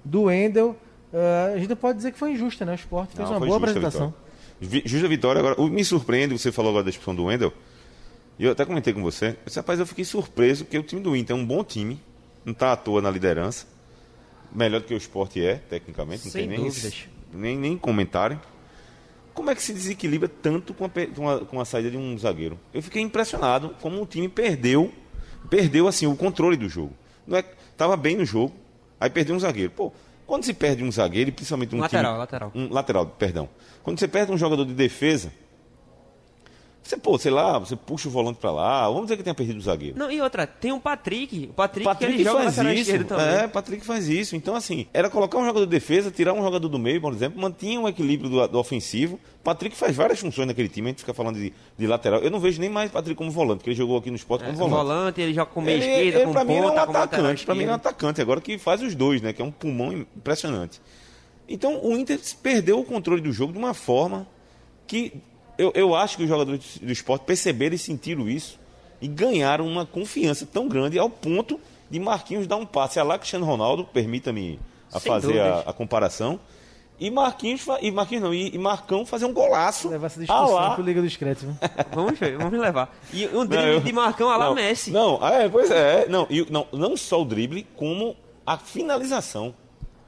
[0.05, 0.75] do Wendel,
[1.11, 2.73] é, a gente não pode dizer que foi injusta, né?
[2.73, 4.13] O esporte fez Não, uma boa apresentação.
[4.61, 4.81] vitória.
[4.81, 5.39] Vi- Justa vitória.
[5.39, 7.51] Agora, me surpreende, você falou agora da expulsão do Wendel.
[8.45, 9.27] Eu até comentei com você.
[9.27, 12.01] Eu disse, rapaz, eu fiquei surpreso, porque o time do Inter é um bom time.
[12.43, 13.67] Não está à toa na liderança.
[14.51, 16.25] Melhor do que o esporte é, tecnicamente.
[16.25, 17.05] Não Sem tem nem, dúvidas.
[17.31, 18.41] nem, nem comentário.
[19.33, 22.17] Como é que se desequilibra tanto com a, com, a, com a saída de um
[22.17, 22.59] zagueiro?
[22.73, 24.91] Eu fiquei impressionado como o time perdeu,
[25.49, 26.93] perdeu assim o controle do jogo.
[27.25, 27.43] Não é,
[27.77, 28.53] tava bem no jogo,
[28.99, 29.71] aí perdeu um zagueiro.
[29.71, 29.93] Pô,
[30.25, 32.51] quando se perde um zagueiro, e principalmente um Lateral, time, lateral.
[32.55, 33.49] um lateral, perdão.
[33.83, 35.31] Quando você perde um jogador de defesa,
[36.83, 39.57] você, pô, sei lá, você puxa o volante pra lá, vamos dizer que tenha perdido
[39.59, 39.97] o zagueiro.
[39.97, 41.47] Não, e outra, tem um Patrick.
[41.51, 43.03] O Patrick, que Patrick ele joga faz lateral isso.
[43.05, 43.25] também.
[43.27, 44.35] É, Patrick faz isso.
[44.35, 47.39] Então, assim, era colocar um jogador de defesa, tirar um jogador do meio, por exemplo,
[47.39, 49.19] mantinha um equilíbrio do, do ofensivo.
[49.43, 52.19] Patrick faz várias funções naquele time, a gente fica falando de, de lateral.
[52.21, 54.47] Eu não vejo nem mais Patrick como volante, porque ele jogou aqui no esporte É,
[54.47, 54.75] como volante.
[54.87, 55.21] volante.
[55.21, 57.45] ele joga com meia Ele, esquerda, ele, com pra mim, ele é um ponta, atacante.
[57.45, 59.31] Pra mim, ele é um atacante agora que faz os dois, né?
[59.33, 60.81] Que é um pulmão impressionante.
[61.47, 64.27] Então, o Inter perdeu o controle do jogo de uma forma
[64.87, 65.13] que
[65.61, 68.59] eu, eu acho que os jogadores do esporte perceberam e sentiram isso
[69.01, 73.17] e ganharam uma confiança tão grande ao ponto de Marquinhos dar um passe a lá
[73.17, 74.59] Cristiano Ronaldo, permita-me
[74.91, 76.39] a Sem fazer a, a comparação,
[76.99, 80.75] e Marquinhos, e Marquinhos não, e, e Marcão fazer um golaço Levar essa discussão lá
[80.75, 81.43] pro Liga dos Créditos.
[81.43, 81.55] viu?
[81.93, 82.95] Vamos ver, vamos levar.
[83.11, 84.91] E um drible Não, eu- de Marcão a lá não, Messi.
[84.91, 86.07] Não, ah, é, pois é.
[86.07, 89.53] Não, e, não, não só o drible, como a finalização.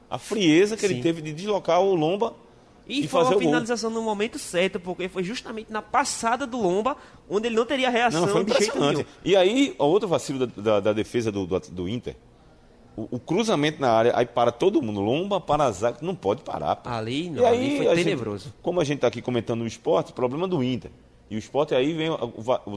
[0.08, 1.02] A frieza que ele Sim.
[1.02, 2.32] teve de deslocar o Lomba
[2.86, 3.48] E, e foi fazer uma o gol.
[3.50, 6.96] finalização no momento certo, porque foi justamente na passada do Lomba,
[7.30, 9.06] onde ele não teria reação Não, foi impressionante.
[9.24, 12.14] E aí, o outro vacilo da, da- da defesa do, do, do Inter,
[12.96, 15.00] o, o cruzamento na área, aí para todo mundo.
[15.00, 16.76] Lomba, para zaga, não pode parar.
[16.76, 16.90] pô.
[16.90, 18.52] Ali, E não, ali aí, foi a gente- tenebroso.
[18.62, 20.90] como a gente está aqui comentando o esporte, problema do Inter.
[21.30, 22.10] E o esporte aí vem,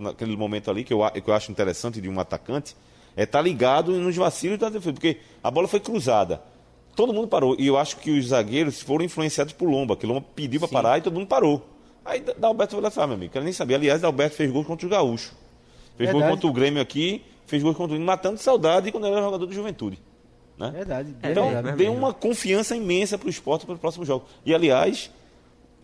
[0.02, 2.76] naquele momento ali, que eu, a- que eu acho interessante de um atacante,
[3.16, 4.94] é estar ligado nos vacilos da defesa.
[4.94, 6.42] Porque a bola foi cruzada.
[6.98, 7.56] Todo mundo parou.
[7.58, 10.98] E eu acho que os zagueiros foram influenciados por Lomba, que Lomba pediu para parar
[10.98, 11.66] e todo mundo parou.
[12.04, 13.32] Aí Da- Dalberto foi lá atrás, meu amigo.
[13.32, 13.76] Quero nem saber.
[13.76, 15.32] Aliás, Dalberto fez gol contra o Gaúcho.
[15.96, 16.32] Fez gol Verdade.
[16.42, 19.46] contra o Grêmio aqui, fez gol contra o Inter, matando saudade quando ele era jogador
[19.46, 20.00] do Juventude.
[20.58, 20.72] Né?
[20.72, 21.16] Verdade.
[21.22, 24.26] É Então, verdade, é deu uma confiança imensa para o esporte para o próximo jogo.
[24.44, 25.12] E, aliás,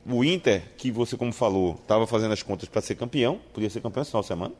[0.05, 3.81] o Inter, que você, como falou, estava fazendo as contas para ser campeão, podia ser
[3.81, 4.53] campeão esse final de semana,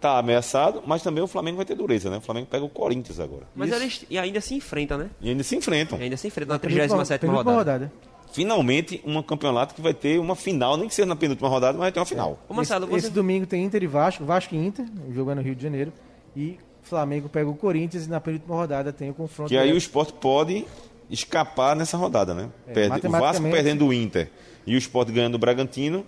[0.00, 2.18] tá ameaçado, mas também o Flamengo vai ter dureza, né?
[2.18, 3.44] O Flamengo pega o Corinthians agora.
[3.54, 3.78] Mas Isso.
[3.78, 5.10] eles e ainda se enfrentam, né?
[5.20, 5.98] E ainda se enfrentam.
[5.98, 7.92] E ainda se enfrentam na Penúltima- 37 penúltima rodada.
[8.32, 11.84] Finalmente, um campeonato que vai ter uma final, nem que seja na penúltima rodada, mas
[11.84, 12.38] vai ter uma final.
[12.48, 13.06] Ô Marcelo, esse, você...
[13.06, 15.62] esse domingo tem Inter e Vasco, Vasco e Inter, o jogo é no Rio de
[15.62, 15.92] Janeiro.
[16.36, 19.48] E Flamengo pega o Corinthians e na penúltima rodada tem o confronto.
[19.48, 20.66] Que aí o esporte pode
[21.10, 22.48] escapar nessa rodada, né?
[22.66, 24.30] É, Perde, o Vasco perdendo o Inter
[24.66, 26.04] e o esporte ganhando o Bragantino,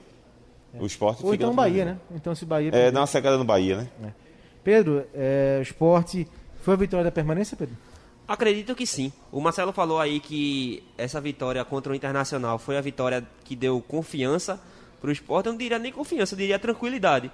[0.74, 1.98] o esporte Ou fica então Bahia, né?
[2.14, 2.70] Então se Bahia.
[2.72, 4.12] É, dá uma secada no Bahia, né?
[4.62, 6.26] Pedro, é, o esporte
[6.60, 7.76] foi a vitória da permanência, Pedro?
[8.26, 9.10] Acredito que sim.
[9.32, 13.80] O Marcelo falou aí que essa vitória contra o Internacional foi a vitória que deu
[13.80, 14.60] confiança
[15.00, 15.46] para o esporte.
[15.46, 17.30] Eu não diria nem confiança, eu diria tranquilidade.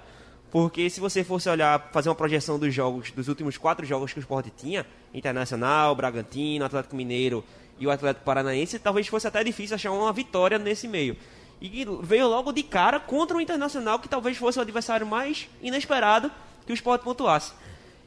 [0.49, 4.19] Porque se você fosse olhar, fazer uma projeção dos jogos, dos últimos quatro jogos que
[4.19, 7.43] o esporte tinha, Internacional, Bragantino, Atlético Mineiro
[7.77, 11.17] e o Atlético Paranaense, talvez fosse até difícil achar uma vitória nesse meio.
[11.61, 16.29] E veio logo de cara contra o Internacional, que talvez fosse o adversário mais inesperado
[16.65, 17.53] que o esporte pontuasse.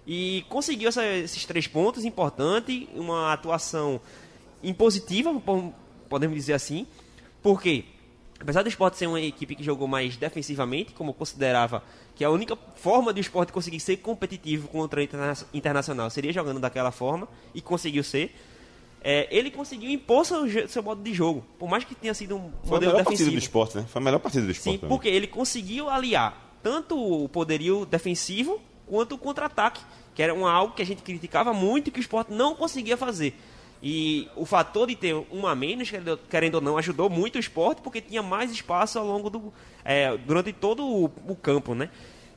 [0.07, 4.01] E conseguiu essa- esses três pontos importantes, uma atuação
[4.63, 5.73] impositiva, po-
[6.09, 6.87] podemos dizer assim,
[7.43, 7.85] porque
[8.41, 11.83] apesar do esporte ser uma equipe que jogou mais defensivamente, como considerava
[12.15, 16.61] que a única forma do esporte conseguir ser competitivo contra o interna- internacional seria jogando
[16.61, 18.35] daquela forma, e conseguiu ser,
[19.03, 22.41] é, ele conseguiu impor seu, seu modo de jogo, por mais que tenha sido um
[22.41, 23.31] Foi a modelo melhor partida defensivo.
[23.33, 23.87] do esporte, né?
[23.89, 24.77] Foi a melhor partida do esporte.
[24.79, 24.89] Sim, mim.
[24.89, 29.81] porque ele conseguiu aliar tanto o poderio defensivo quanto o contra-ataque,
[30.15, 32.97] que era um algo que a gente criticava muito e que o esporte não conseguia
[32.97, 33.35] fazer.
[33.81, 37.39] E o fator de ter um a menos, querendo- querendo ou não, ajudou muito o
[37.39, 39.53] esporte, porque tinha mais espaço ao longo do.
[39.85, 41.89] é, durante todo o, o campo, né?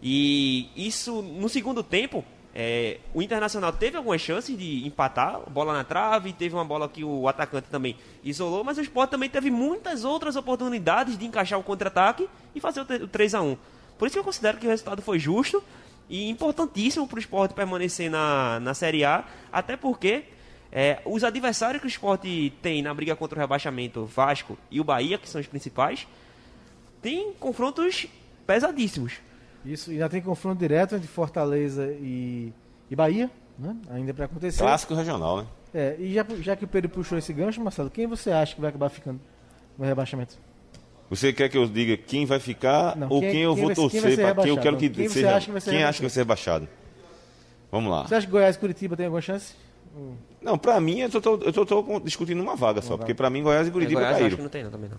[0.04, 5.84] E isso, no segundo tempo, é, o Internacional teve algumas chances de empatar, bola na
[5.84, 10.04] trave, teve uma bola que o atacante também isolou, mas o Sport também teve muitas
[10.04, 13.58] outras oportunidades de encaixar o contra-ataque e fazer o, te- o 3 a 1
[13.98, 15.64] Por isso que eu considero que o resultado foi justo
[16.10, 20.26] e importantíssimo para o Sport permanecer na, na Série A, até porque
[20.74, 22.24] é, os adversários que o Sport
[22.62, 26.06] tem na briga contra o rebaixamento, Vasco e o Bahia, que são os principais,
[27.02, 28.08] tem confrontos
[28.46, 29.14] pesadíssimos.
[29.66, 32.52] Isso, ainda tem confronto direto entre Fortaleza e,
[32.90, 33.76] e Bahia, né?
[33.92, 34.60] Ainda para acontecer.
[34.64, 35.46] Clássico regional, né?
[35.74, 38.62] É, e já, já que o Pedro puxou esse gancho, Marcelo, quem você acha que
[38.62, 39.20] vai acabar ficando
[39.78, 40.38] no rebaixamento?
[41.10, 43.68] Você quer que eu diga quem vai ficar Não, ou quem- quem, eu quem vou
[43.68, 44.62] vai quem torcer para que eu rebaixado?
[44.62, 45.36] quero que Quem seja.
[45.36, 46.08] acha que vai ser quem acha que rebaixado?
[46.08, 46.68] vai ser rebaixado?
[47.72, 48.08] Vamos lá.
[48.08, 49.54] Você acha que Goiás e Curitiba tem alguma chance?
[50.42, 53.30] Não, pra mim, eu tô, tô- eu tô, tô discutindo uma vaga só, porque pra
[53.30, 54.38] mim Goiás e Curitiba Goiás eu acho caíram.
[54.38, 54.98] que não tem não, também não.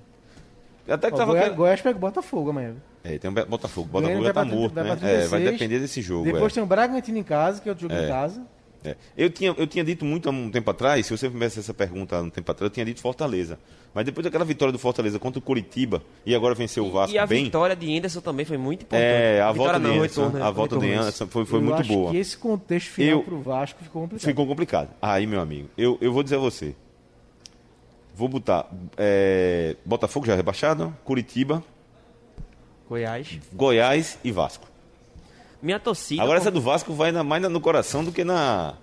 [0.89, 2.75] Até que Ó, tava Goiás, Goiás pega o Botafogo amanhã.
[3.05, 3.89] É, tem o Be- Botafogo.
[4.01, 5.13] Ganha, Botafogo já tá morto, 30, vai né?
[5.13, 5.53] É, vai 36.
[5.53, 6.25] depender desse jogo.
[6.25, 6.55] Depois é.
[6.55, 8.43] tem o Bragantino em casa, que é outro jogo em casa.
[8.85, 8.97] É.
[9.17, 11.73] Eu, tinha, eu tinha dito muito há um tempo atrás, se você me fizesse essa
[11.73, 13.57] pergunta há um tempo atrás, eu tinha dito Fortaleza.
[13.95, 17.19] Mas depois daquela vitória do Fortaleza contra o Curitiba e agora venceu o Vasco E
[17.19, 17.45] a bem.
[17.45, 19.05] vitória de Anderson também foi muito importante.
[19.05, 20.93] É, a vitória volta de o Anderson, retorno, a volta de.
[20.95, 22.11] Anderson foi, foi Eu muito acho boa.
[22.11, 24.27] que esse contexto final Eu- pro Vasco ficou complicado.
[24.29, 24.89] Ficou complicado.
[25.01, 26.75] Aí, meu amigo, eu, eu vou dizer a você.
[28.15, 31.63] Vou botar é, Botafogo já rebaixado, Curitiba,
[32.89, 33.39] Goiás.
[33.53, 34.67] Goiás e Vasco.
[35.63, 36.23] Minha torcida.
[36.23, 38.75] Agora essa do Vasco vai na- mais no coração do que na.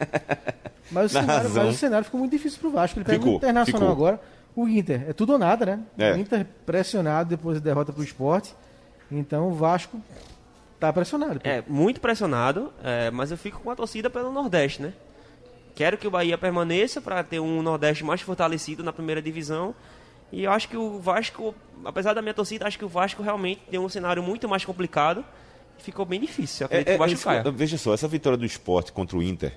[0.90, 1.64] Mas o, Na cenário, razão.
[1.66, 2.98] mas o cenário ficou muito difícil pro Vasco.
[2.98, 4.06] Ele pega Ficou, o Internacional ficou.
[4.06, 4.20] agora.
[4.56, 5.80] O Inter é tudo ou nada, né?
[5.98, 6.14] É.
[6.14, 8.54] O Inter pressionado depois da derrota pro esporte.
[9.12, 10.00] Então o Vasco
[10.80, 11.40] tá pressionado.
[11.40, 11.48] pô.
[11.48, 14.92] É, muito pressionado, é, mas eu fico com a torcida pelo Nordeste, né?
[15.78, 19.72] Quero que o Bahia permaneça para ter um Nordeste mais fortalecido na primeira divisão.
[20.32, 23.60] E eu acho que o Vasco, apesar da minha torcida, acho que o Vasco realmente
[23.70, 25.24] tem um cenário muito mais complicado.
[25.78, 26.64] E ficou bem difícil.
[26.64, 27.50] Eu acredito É, que é, o Vasco isso- caia.
[27.52, 29.52] veja só, essa vitória do esporte contra o Inter,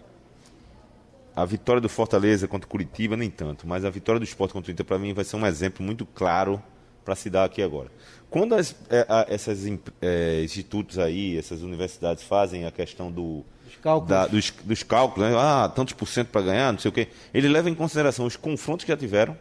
[1.36, 4.69] a vitória do Fortaleza contra o Curitiba, nem tanto, mas a vitória do esporte contra
[4.69, 6.62] o Inter, para mim, vai ser um exemplo muito claro
[7.03, 7.89] para se dar aqui agora.
[8.29, 9.65] Quando as, é, a- essas
[9.99, 13.43] é, institutos aí, essas universidades fazem a questão do,
[13.75, 14.10] cálculos.
[14.10, 15.36] da- dos, dos cálculos, né?
[15.38, 18.36] ah, tantos por cento para ganhar, não sei o quê, ele leva em consideração os
[18.36, 19.38] confrontos que já tiveram,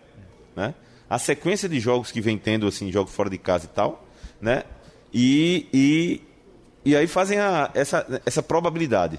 [0.57, 0.75] né?
[1.09, 4.07] a sequência de jogos que vem tendo, assim, jogos fora de casa e tal,
[4.41, 4.63] né?
[5.13, 6.23] e, e,
[6.85, 9.19] e aí fazem a, essa, essa probabilidade.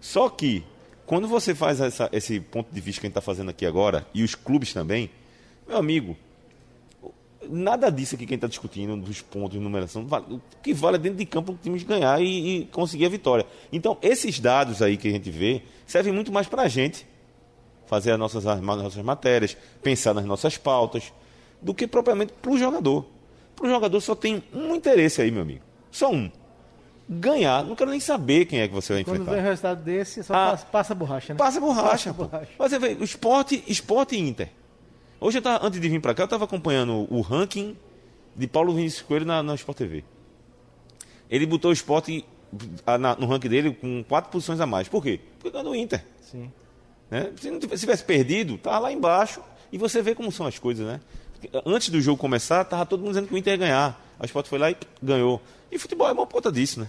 [0.00, 0.64] Só que,
[1.06, 4.06] quando você faz essa- esse ponto de vista que a gente está fazendo aqui agora,
[4.12, 5.10] e os clubes também,
[5.66, 6.16] meu amigo,
[7.50, 10.96] nada disso aqui que a gente está discutindo, dos pontos de numeração, o que vale
[10.96, 13.46] é dentro de campo o time ganhar e, e conseguir a vitória.
[13.72, 17.06] Então, esses dados aí que a gente vê servem muito mais para a gente
[17.86, 21.12] fazer as nossas, as nossas matérias, pensar nas nossas pautas,
[21.60, 23.04] do que propriamente para o jogador.
[23.54, 25.60] Para o jogador só tem um interesse aí, meu amigo.
[25.90, 26.30] Só um.
[27.08, 27.64] Ganhar.
[27.64, 29.32] Não quero nem saber quem é que você vai Quando enfrentar.
[29.32, 30.50] vem o resultado desse, só Ah.
[30.52, 31.38] passa, passa borracha, né?
[31.38, 32.48] Passa borracha, Passa borracha.
[32.58, 34.48] Você vê, o esporte, esporte e Inter.
[35.24, 37.76] Hoje eu tava, antes de vir pra cá, eu tava acompanhando o ranking
[38.34, 40.04] de Paulo Vinícius Coelho na, na Sport TV.
[41.30, 42.24] Ele botou o esporte
[42.84, 44.88] a- na- no ranking dele com quatro posições a mais.
[44.88, 45.20] Por quê?
[45.38, 46.04] Porque ganhou do Inter.
[46.20, 46.50] Sim.
[47.10, 47.30] Né?
[47.40, 49.40] Se não tivesse, se tivesse perdido, tava lá embaixo.
[49.72, 51.00] E você vê como são as coisas, né?
[51.64, 54.04] Antes do jogo começar, tava todo mundo dizendo que o Inter ia ganhar.
[54.18, 55.40] A Sport foi lá e ganhou.
[55.70, 56.88] E futebol é uma ponta disso, né?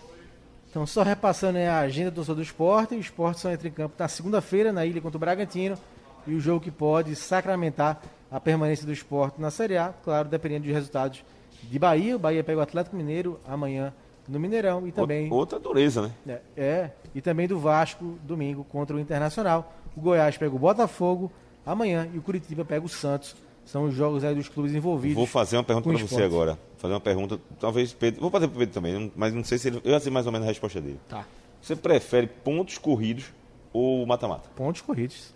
[0.69, 3.72] Então, só repassando aí a agenda do torcedor do esporte, o esporte só entra em
[3.72, 5.78] campo na segunda-feira, na ilha contra o Bragantino,
[6.26, 8.02] e o jogo que pode sacramentar
[8.34, 11.24] a permanência do esporte na Série A, claro, dependendo dos resultados
[11.62, 12.15] de Bahia.
[12.15, 13.93] O Bahia pega o Atlético Mineiro amanhã
[14.28, 15.32] no Mineirão e também.
[15.32, 16.12] Outra dureza, né?
[16.28, 19.72] É, é, e também do Vasco, domingo, contra o Internacional.
[19.96, 21.32] O Goiás pega o Botafogo
[21.63, 23.36] amanhã e o Curitiba pega o Santos.
[23.65, 25.15] São os jogos aí dos clubes envolvidos.
[25.15, 26.58] Vou fazer uma pergunta para você agora.
[26.78, 28.19] Fazer uma pergunta, talvez Pedro.
[28.19, 29.80] Vou fazer para Pedro também, mas não sei se ele.
[29.84, 31.00] Eu sei mais ou menos a resposta dele.
[31.08, 31.24] Tá.
[31.62, 33.26] Você prefere pontos corridos
[33.72, 34.50] ou mata-mata?
[34.56, 35.32] Pontos corridos.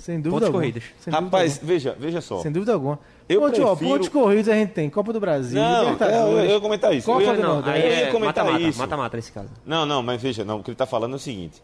[0.00, 0.62] Sem dúvida Pontos alguma.
[0.64, 0.72] Sem
[1.12, 1.72] dúvida Rapaz, alguma.
[1.72, 2.40] veja, veja só.
[2.40, 2.98] Sem dúvida alguma.
[3.28, 6.20] Eu Pontos, ó, prefiro- pontos corridos a gente tem Copa do Brasil, Não, Libertadores.
[6.20, 7.06] eu, eu ia comentar isso.
[7.06, 7.78] Copa Eu ia- do Não, Nordeste.
[7.80, 8.78] aí Eu ia é comentar mata-mata, isso.
[8.78, 9.48] mata-mata nesse caso.
[9.64, 11.62] Não, não, mas veja, não, o que ele está falando é o seguinte.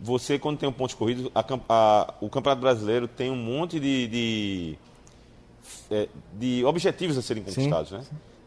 [0.00, 4.08] Você, quando tem um pontos corridos, a a- o Campeonato Brasileiro tem um monte de,
[4.08, 4.78] de,
[5.90, 8.00] é, de objetivos a serem conquistados, né?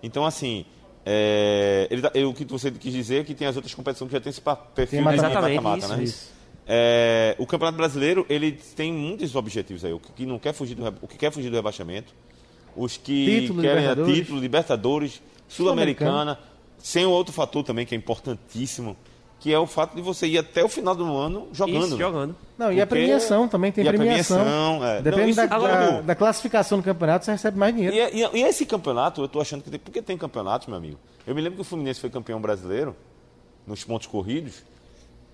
[0.03, 0.65] Então, assim,
[1.05, 4.09] é, ele tá- eu- o que você quis dizer é que tem as outras competições
[4.09, 5.87] que já tem esse perfil Tem de mata-mata.
[5.95, 6.03] né?
[6.03, 6.35] isso.
[6.67, 9.93] É, o Campeonato Brasileiro ele tem muitos objetivos aí.
[9.93, 12.13] O que não quer fugir do, o que quer fugir do rebaixamento,
[12.75, 14.15] os que Título, querem a Libertadores.
[14.19, 16.37] título, Libertadores, Sul-Americana,
[16.77, 18.97] sem um outro fator também que é importantíssimo,
[19.39, 21.85] que é o fato de você ir até o final do ano jogando.
[21.85, 22.03] Isso, né?
[22.03, 22.35] jogando.
[22.57, 24.37] Não, e a Porque- premiação também tem e premiação.
[24.37, 25.01] premiação, é.
[25.01, 27.95] Depende Não, isso- da, agora, da, da classificação do campeonato, você recebe mais dinheiro.
[27.95, 29.79] E, é, e- e esse campeonato, eu tô achando que tem.
[29.79, 30.97] Porque tem campeonatos, meu amigo.
[31.25, 32.95] Eu me lembro que o Fluminense foi campeão brasileiro,
[33.65, 34.63] nos pontos corridos,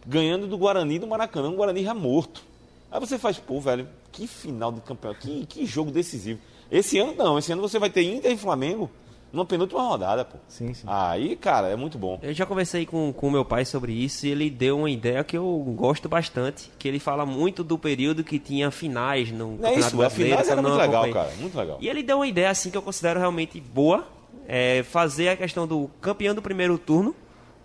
[0.05, 2.43] ganhando do Guarani do Maracanã, um Guarani já morto.
[2.91, 6.39] Aí você faz, pô, velho, que final de campeonato, que, que jogo decisivo.
[6.71, 8.89] Esse ano não, esse ano você vai ter Inter e Flamengo
[9.31, 10.37] numa penúltima rodada, pô.
[10.47, 10.85] Sim, sim.
[10.87, 12.19] Aí, cara, é muito bom.
[12.21, 15.35] Eu já conversei com o meu pai sobre isso e ele deu uma ideia que
[15.35, 19.73] eu gosto bastante, que ele fala muito do período que tinha finais no Não é
[19.79, 20.11] isso, a Brasileiro.
[20.13, 21.13] finais era muito legal, acompanhei.
[21.13, 21.77] cara, muito legal.
[21.81, 24.07] E ele deu uma ideia assim que eu considero realmente boa,
[24.47, 27.15] é fazer a questão do campeão do primeiro turno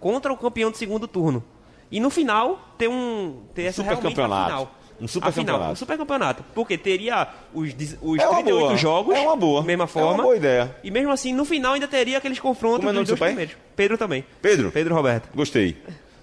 [0.01, 1.45] contra o campeão do segundo turno.
[1.91, 4.51] E no final ter um ter essa realmente a supercampeonato.
[4.51, 4.75] final.
[5.01, 5.59] Um A supercampeonato.
[5.59, 6.45] final, um supercampeonato.
[6.55, 7.71] Porque teria os,
[8.03, 10.13] os É uma 38 boa, jogos, é uma boa, mesma é forma.
[10.15, 10.77] uma boa ideia.
[10.83, 13.29] E mesmo assim, no final ainda teria aqueles confrontos Como é dos do dois pai?
[13.29, 13.57] primeiros.
[13.77, 14.25] Pedro também.
[14.43, 15.29] Pedro, Pedro Roberto.
[15.35, 15.77] gostei.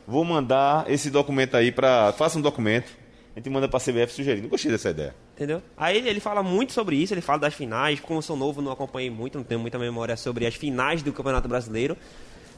[0.08, 2.92] Vou mandar esse documento aí para Faça um documento.
[3.36, 4.48] A gente manda pra CBF sugerindo.
[4.48, 5.16] Gostei dessa ideia.
[5.36, 5.62] Entendeu?
[5.76, 8.00] Aí ele, ele fala muito sobre isso, ele fala das finais.
[8.00, 11.12] Como eu sou novo, não acompanhei muito, não tenho muita memória sobre as finais do
[11.12, 11.98] Campeonato Brasileiro.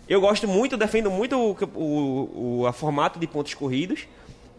[0.10, 4.08] Eu gosto muito, defendo muito o, o, o a formato de pontos corridos.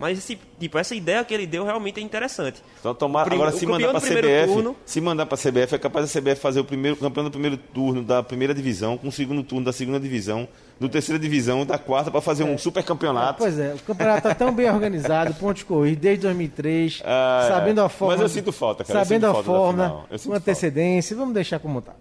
[0.00, 2.62] Mas esse, tipo, essa ideia que ele deu realmente é interessante.
[2.78, 5.78] Então, tomar, Prim- agora, se mandar pra primeiro CBF, turno- se mandar pra CBF, é
[5.78, 9.08] capaz da CBF fazer o primeiro o campeão do primeiro turno da primeira divisão, com
[9.08, 10.46] o segundo turno da segunda divisão,
[10.78, 13.38] do terceira divisão e da quarta para fazer um super campeonato.
[13.38, 17.48] pois é, o campeonato está tão bem organizado, pontos corridos desde 2003, Ah, é.
[17.48, 18.14] sabendo a forma.
[18.14, 21.82] Mas eu sinto falta, cara, eu Sabendo sinto a forma, com antecedência, vamos deixar como
[21.82, 21.94] tá.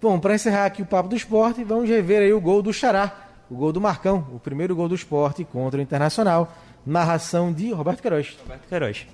[0.00, 3.12] Bom, para encerrar aqui o papo do esporte, vamos rever aí o gol do Xará,
[3.50, 6.52] o gol do Marcão, o primeiro gol do esporte contra o Internacional.
[6.84, 8.36] Narração de Roberto Queiroz.
[8.42, 9.06] Roberto Queiroz.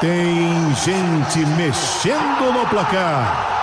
[0.00, 3.59] Tem gente mexendo no placar.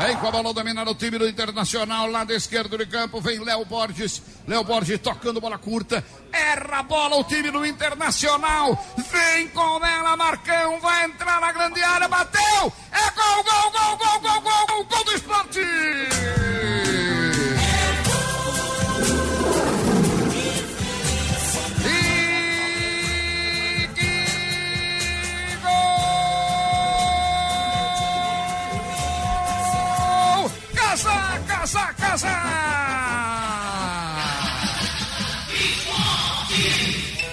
[0.00, 3.66] Vem com a bola dominando o time do Internacional, lado esquerdo de campo, vem Léo
[3.66, 4.22] Borges.
[4.48, 6.02] Léo Borges tocando bola curta.
[6.32, 8.82] Erra a bola o time do Internacional.
[8.96, 10.80] Vem com ela, Marcão.
[10.80, 12.72] Vai entrar na grande área, bateu.
[12.90, 15.60] É gol, gol, gol, gol, gol, gol, gol, gol do esporte.
[31.70, 32.28] Casa, casa!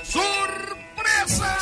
[0.04, 1.58] Surpresa!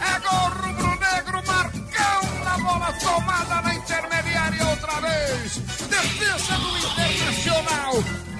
[0.00, 5.56] É gol rubro-negro, Marcão na bola tomada na intermediária outra vez.
[5.88, 7.94] Defesa do Internacional,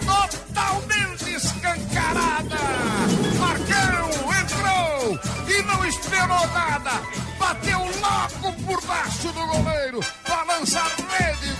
[0.07, 2.59] totalmente escancarada.
[3.41, 4.11] Marcão
[4.41, 5.19] entrou
[5.49, 7.03] e não esperou nada.
[7.41, 10.01] Bateu logo por baixo do goleiro.
[10.29, 10.81] Balança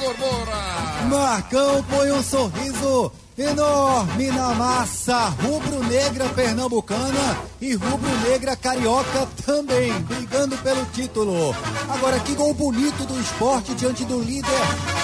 [0.07, 1.07] a rede, Gorgora.
[1.11, 10.85] Marcão põe um sorriso enorme na massa rubro-negra pernambucana e rubro-negra carioca também, brigando pelo
[10.87, 11.55] título.
[11.91, 14.49] Agora, que gol bonito do esporte diante do líder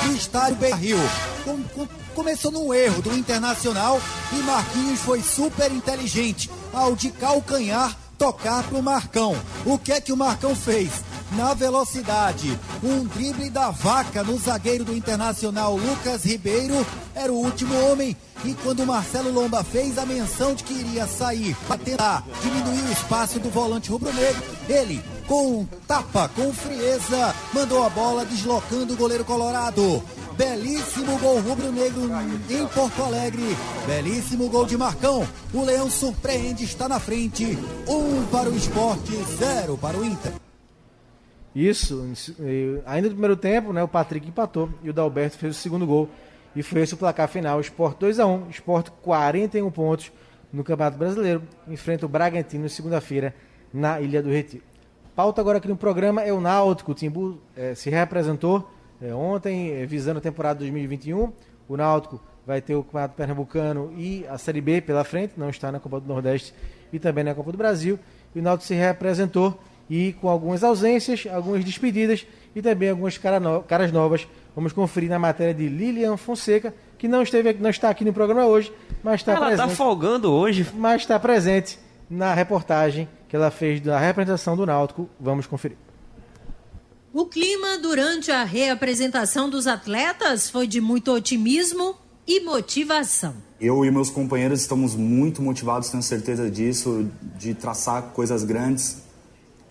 [0.07, 0.99] do estádio Beira-Rio.
[1.45, 4.01] Com- com- começou num erro do Internacional
[4.33, 9.37] e Marquinhos foi super inteligente ao de calcanhar tocar pro Marcão.
[9.67, 10.91] O que é que o Marcão fez?
[11.37, 12.59] Na velocidade.
[12.83, 18.16] Um drible da vaca no zagueiro do Internacional Lucas Ribeiro era o último homem.
[18.45, 22.93] E quando Marcelo Lomba fez a menção de que iria sair para tentar diminuir o
[22.93, 28.97] espaço do volante rubro-negro, ele, com um tapa, com frieza, mandou a bola deslocando o
[28.97, 30.03] goleiro colorado.
[30.37, 32.11] Belíssimo gol rubro-negro
[32.51, 33.57] em Porto Alegre.
[33.87, 35.26] Belíssimo gol de Marcão.
[35.53, 37.59] O Leão surpreende, está na frente.
[37.87, 40.33] Um para o esporte, zero para o Inter.
[41.55, 42.07] Isso,
[42.87, 46.09] ainda no primeiro tempo, né, o Patrick empatou e o Dalberto fez o segundo gol.
[46.55, 47.61] E foi esse o placar final.
[47.61, 50.13] Sport 2 a 1 Sport 41 pontos
[50.53, 51.43] no Campeonato Brasileiro.
[51.69, 53.35] Enfrenta o Bragantino segunda-feira
[53.73, 54.63] na Ilha do Retiro.
[55.15, 56.93] Pauta agora aqui no programa é o Náutico.
[56.93, 61.33] O Timbu é, se representou é, ontem, é, visando a temporada 2021.
[61.69, 65.71] O Náutico vai ter o Campeonato Pernambucano e a Série B pela frente, não está
[65.71, 66.55] na Copa do Nordeste
[66.93, 67.99] e também na Copa do Brasil.
[68.35, 69.59] E o Náutico se representou
[69.93, 72.26] e com algumas ausências, algumas despedidas
[72.57, 74.26] e também algumas cara no, caras novas.
[74.57, 78.47] Vamos conferir na matéria de Lilian Fonseca, que não esteve não está aqui no programa
[78.47, 78.72] hoje,
[79.03, 79.62] mas está ela tá presente.
[79.64, 80.66] Ela está folgando hoje.
[80.74, 81.78] Mas está presente
[82.09, 85.11] na reportagem que ela fez da representação do Náutico.
[85.20, 85.76] Vamos conferir.
[87.12, 93.34] O clima durante a reapresentação dos atletas foi de muito otimismo e motivação.
[93.61, 99.02] Eu e meus companheiros estamos muito motivados, tenho certeza disso, de traçar coisas grandes,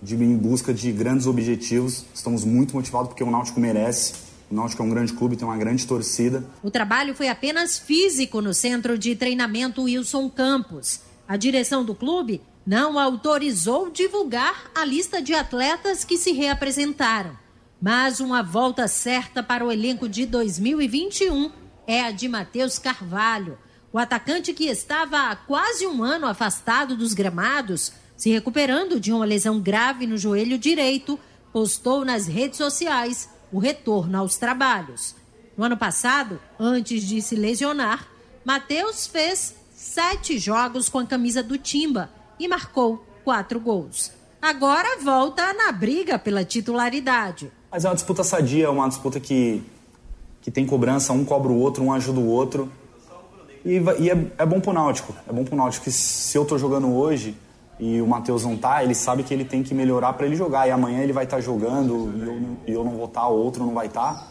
[0.02, 2.06] de em busca de grandes objetivos.
[2.14, 4.14] Estamos muito motivados porque o Náutico merece.
[4.50, 6.44] O Náutico é um grande clube, tem uma grande torcida.
[6.62, 11.02] O trabalho foi apenas físico no centro de treinamento Wilson Campos.
[11.28, 17.40] A direção do clube não autorizou divulgar a lista de atletas que se reapresentaram.
[17.82, 21.52] Mas uma volta certa para o elenco de 2021
[21.88, 23.58] é a de Matheus Carvalho.
[23.92, 27.92] O atacante que estava há quase um ano afastado dos gramados,
[28.22, 31.20] se recuperando de uma lesão grave no joelho direito,
[31.52, 35.16] postou nas redes sociais o retorno aos trabalhos.
[35.58, 38.08] No ano passado, antes de se lesionar,
[38.46, 44.12] Matheus fez sete jogos com a camisa do Timba e marcou quatro gols.
[44.40, 47.52] Agora volta na briga pela titularidade.
[47.72, 49.64] Mas é uma disputa sadia, é uma disputa que,
[50.44, 52.72] que tem cobrança, um cobra o outro, um ajuda o outro.
[53.66, 55.12] E, e é, é, bom pro Náutico.
[55.28, 57.36] É bom pro Náutico que se eu tô jogando hoje
[57.80, 60.68] e o Matheus não tá, ele sabe que ele tem que melhorar para ele jogar.
[60.68, 63.28] E amanhã ele vai estar tá jogando e eu, e eu não vou estar, tá,
[63.28, 64.14] o outro não vai estar.
[64.14, 64.28] Tá.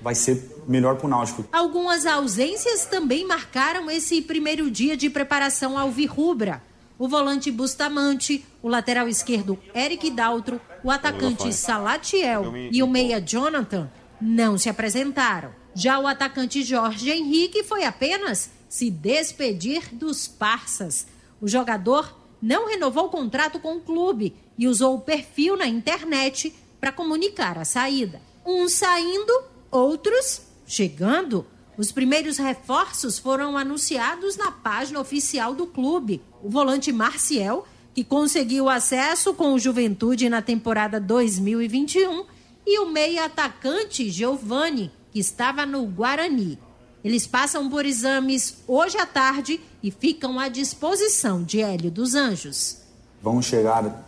[0.00, 1.44] Vai ser melhor pro Náutico.
[1.52, 6.62] Algumas ausências também marcaram esse primeiro dia de preparação ao Virrubra
[7.02, 13.90] o volante Bustamante, o lateral esquerdo Eric Daltro, o atacante Salatiel e o meia Jonathan
[14.20, 15.50] não se apresentaram.
[15.74, 21.04] Já o atacante Jorge Henrique foi apenas se despedir dos parças.
[21.42, 26.54] O jogador não renovou o contrato com o clube e usou o perfil na internet
[26.80, 28.22] para comunicar a saída.
[28.46, 29.32] Uns saindo,
[29.68, 31.44] outros chegando.
[31.76, 36.22] Os primeiros reforços foram anunciados na página oficial do clube.
[36.40, 42.24] O volante Marcial, que conseguiu acesso com o Juventude na temporada 2021,
[42.64, 46.56] e o meia atacante Giovani, que estava no Guarani.
[47.04, 52.78] Eles passam por exames hoje à tarde e ficam à disposição de Hélio dos Anjos.
[53.20, 54.04] Vão chegar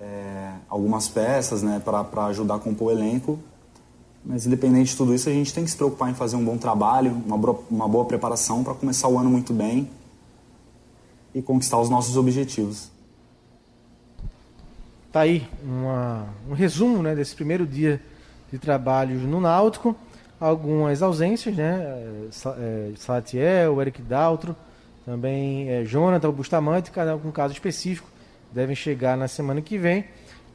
[0.00, 3.38] é, algumas peças né, para ajudar a compor o elenco
[4.26, 6.58] mas independente de tudo isso, a gente tem que se preocupar em fazer um bom
[6.58, 9.88] trabalho, uma, boa, uma boa preparação para começar o ano muito bem
[11.32, 12.90] e conquistar os nossos objetivos.
[15.12, 18.02] Tá aí uma, um resumo né, desse primeiro dia
[18.50, 19.94] de trabalhos no Náutico.
[20.38, 22.04] Algumas ausências, né?
[22.58, 24.54] É, Salatiel, Eric Daltro,
[25.04, 28.08] também é, Jonathan, Bustamante, cada um com caso específico,
[28.52, 30.04] devem chegar na semana que vem.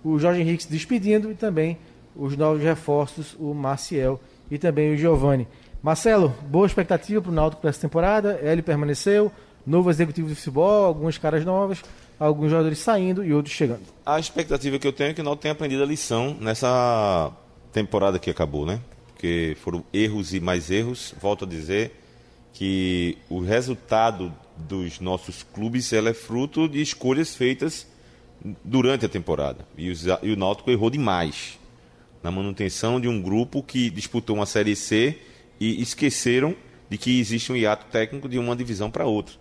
[0.04, 1.78] O Jorge Henrique se despedindo e também
[2.16, 4.20] os novos reforços, o Marcial
[4.50, 5.48] e também o Giovani.
[5.82, 8.40] Marcelo, boa expectativa para o Náutico para essa temporada.
[8.44, 9.32] Ele permaneceu,
[9.66, 11.82] novo executivo de futebol, algumas caras novas,
[12.20, 13.82] alguns jogadores saindo e outros chegando.
[14.06, 17.32] A expectativa que eu tenho é que o Náutico tenha aprendido a lição nessa
[17.72, 18.80] temporada que acabou, né?
[19.22, 21.14] Porque foram erros e mais erros.
[21.22, 21.92] Volto a dizer
[22.54, 27.86] que o resultado dos nossos clubes é fruto de escolhas feitas
[28.64, 29.64] durante a temporada.
[29.78, 31.60] E, os, e o Náutico errou demais
[32.24, 35.20] na manutenção de um grupo que disputou uma Série C
[35.60, 36.56] e esqueceram
[36.90, 39.36] de que existe um hiato técnico de uma divisão para outra.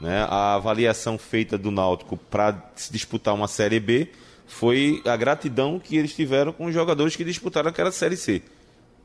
[0.00, 0.26] Né?
[0.28, 2.50] A avaliação feita do Náutico para
[2.90, 4.08] disputar uma Série B
[4.44, 8.42] foi a gratidão que eles tiveram com os jogadores que disputaram aquela Série C.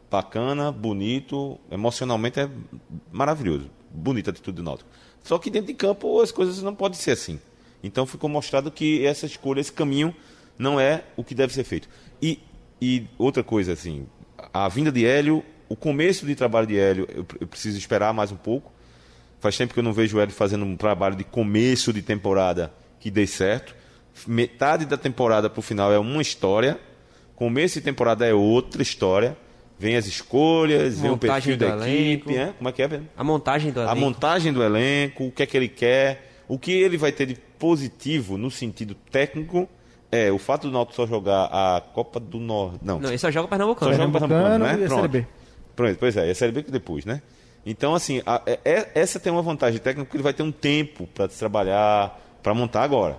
[0.09, 2.49] Bacana, bonito, emocionalmente é
[3.11, 3.69] maravilhoso.
[3.91, 4.89] Bonita a atitude do Náutico.
[5.23, 7.39] Só que dentro de campo as coisas não podem ser assim.
[7.83, 10.15] Então ficou mostrado que essa escolha, esse caminho
[10.57, 11.87] não é o que deve ser feito.
[12.21, 12.39] E,
[12.81, 14.07] e outra coisa, assim,
[14.53, 18.31] a vinda de Hélio, o começo de trabalho de Hélio, eu, eu preciso esperar mais
[18.31, 18.71] um pouco.
[19.39, 22.73] Faz tempo que eu não vejo o Hélio fazendo um trabalho de começo de temporada
[22.99, 23.75] que dê certo.
[24.27, 26.77] Metade da temporada para o final é uma história,
[27.35, 29.37] começo de temporada é outra história.
[29.79, 32.31] Vem as escolhas, vem o perfil da do equipe, elenco.
[32.31, 32.53] né?
[32.57, 33.07] como é que é, Pedro?
[33.15, 33.99] A montagem do a elenco.
[33.99, 37.35] montagem do elenco, o que é que ele quer, o que ele vai ter de
[37.57, 39.69] positivo no sentido técnico
[40.11, 42.79] é o fato do Náutico só jogar a Copa do Norte.
[42.81, 43.91] Não, Não, ele só joga Pernambucano.
[43.91, 44.81] só joga Pernambucano, Pernambucano né?
[44.81, 45.01] e a Pronto.
[45.01, 45.27] Série B.
[45.75, 47.21] Pronto, pois é, e a Série B que depois, né?
[47.65, 50.51] Então, assim, a- é- é- essa tem uma vantagem técnica porque ele vai ter um
[50.51, 53.17] tempo para trabalhar, para montar agora.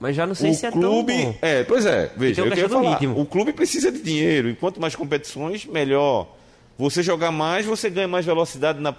[0.00, 1.38] Mas já não sei o se é clube, tão bom.
[1.42, 3.20] é, pois é, veja, eu queria falar, ritmo.
[3.20, 6.36] o clube precisa de dinheiro, e quanto mais competições, melhor.
[6.78, 8.94] Você jogar mais, você ganha mais velocidade na,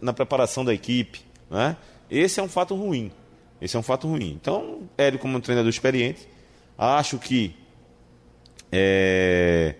[0.00, 1.20] na preparação da equipe,
[1.50, 1.76] né?
[2.10, 3.12] Esse é um fato ruim.
[3.60, 4.38] Esse é um fato ruim.
[4.40, 6.26] Então, Hélio, como um treinador experiente,
[6.78, 7.54] acho que,
[8.72, 9.74] é,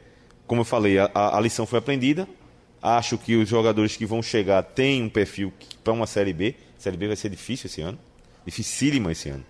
[0.47, 2.29] como eu falei, a, a- a lição foi aprendida.
[2.83, 5.53] Acho que os jogadores que vão chegar têm um perfil
[5.83, 6.55] para uma Série B.
[6.79, 7.99] Série B vai ser difícil esse ano.
[8.47, 9.45] Dificílima esse ano.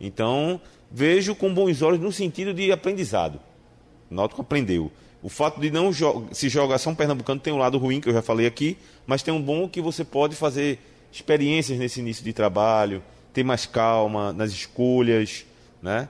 [0.00, 3.38] Então, vejo com bons olhos no sentido de aprendizado.
[4.10, 4.90] O Náutico aprendeu.
[5.22, 8.08] O fato de não jo se jogar só um pernambucano tem um lado ruim, que
[8.08, 10.78] eu já falei aqui, mas tem um bom que você pode fazer
[11.12, 15.44] experiências nesse início de trabalho, ter mais calma nas escolhas,
[15.82, 16.08] né?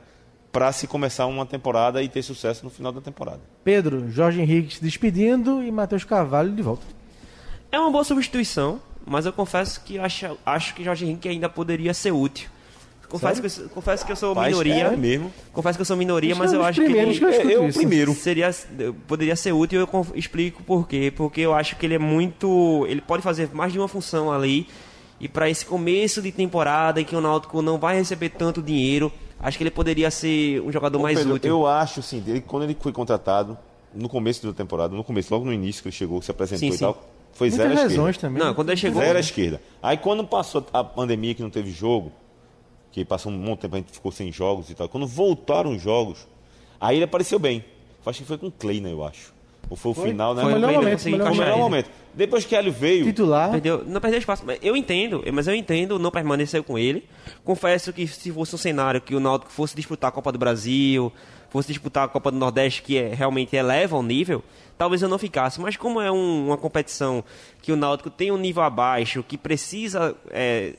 [0.52, 3.40] Para se começar uma temporada e ter sucesso no final da temporada.
[3.64, 6.84] Pedro, Jorge Henrique se despedindo e Matheus Carvalho de volta.
[7.70, 11.94] É uma boa substituição, mas eu confesso que acho, acho que Jorge Henrique ainda poderia
[11.94, 12.48] ser útil.
[13.10, 14.84] Confesso, que, eu sou- confesso que eu sou minoria.
[14.86, 15.32] é mesmo.
[15.52, 17.78] Confesso que eu sou minoria, mas que eu acho que ele que eu eu isso.
[17.78, 18.14] primeiro.
[18.14, 18.50] seria
[19.06, 21.12] poderia ser útil e eu explico por quê.
[21.14, 22.86] Porque eu acho que ele é muito.
[22.88, 24.66] Ele pode fazer mais de uma função ali.
[25.20, 29.12] E para esse começo de temporada em que o Náutico não vai receber tanto dinheiro,
[29.38, 31.50] acho que ele poderia ser um jogador Ô, mais Pedro, útil.
[31.50, 33.58] Eu acho, sim, ele, quando ele foi contratado,
[33.94, 36.68] no começo da temporada, no começo, logo no início que ele chegou, se apresentou Sim,
[36.68, 36.78] e sim.
[36.78, 36.94] tal,
[37.34, 38.18] foi Muitas zero à esquerda.
[38.18, 38.42] também.
[38.42, 39.02] Não, quando ele chegou.
[39.02, 39.60] Zero à esquerda.
[39.82, 42.10] Aí quando passou a pandemia que não teve jogo,
[42.92, 44.88] que passou um monte de tempo, a gente ficou sem jogos e tal.
[44.88, 46.26] Quando voltaram os jogos,
[46.80, 47.64] aí ele apareceu bem.
[48.04, 49.32] Acho que foi com o Kleina, eu acho.
[49.68, 50.42] Ou foi o final, né?
[50.42, 51.90] Foi o melhor momento, Foi o melhor momento.
[52.12, 53.52] Depois que Hélio veio, Titular.
[53.52, 54.42] Perdeu, não perdeu espaço.
[54.44, 57.04] Mas Eu entendo, mas eu entendo não permanecer com ele.
[57.44, 61.12] Confesso que se fosse um cenário que o Náutico fosse disputar a Copa do Brasil,
[61.50, 64.42] fosse disputar a Copa do Nordeste, que é, realmente eleva o nível,
[64.76, 65.60] talvez eu não ficasse.
[65.60, 67.22] Mas como é um- uma competição
[67.62, 70.74] que o Náutico tem um nível abaixo, que precisa é,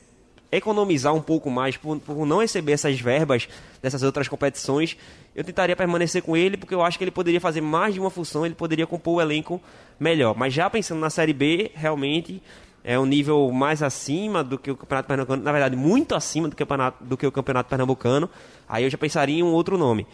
[0.52, 3.48] economizar um pouco mais por, por não receber essas verbas
[3.82, 4.98] dessas outras competições,
[5.36, 8.10] eu tentaria permanecer com ele, porque eu acho que ele poderia fazer mais de uma
[8.10, 9.62] função, ele poderia compor o elenco
[10.00, 10.36] melhor.
[10.36, 12.42] Mas já pensando na Série B, realmente
[12.84, 16.56] é um nível mais acima do que o Campeonato Pernambucano, na verdade, muito acima do,
[16.56, 18.30] campeonato, do que o Campeonato Pernambucano.
[18.68, 20.06] Aí eu já pensaria em um outro nome.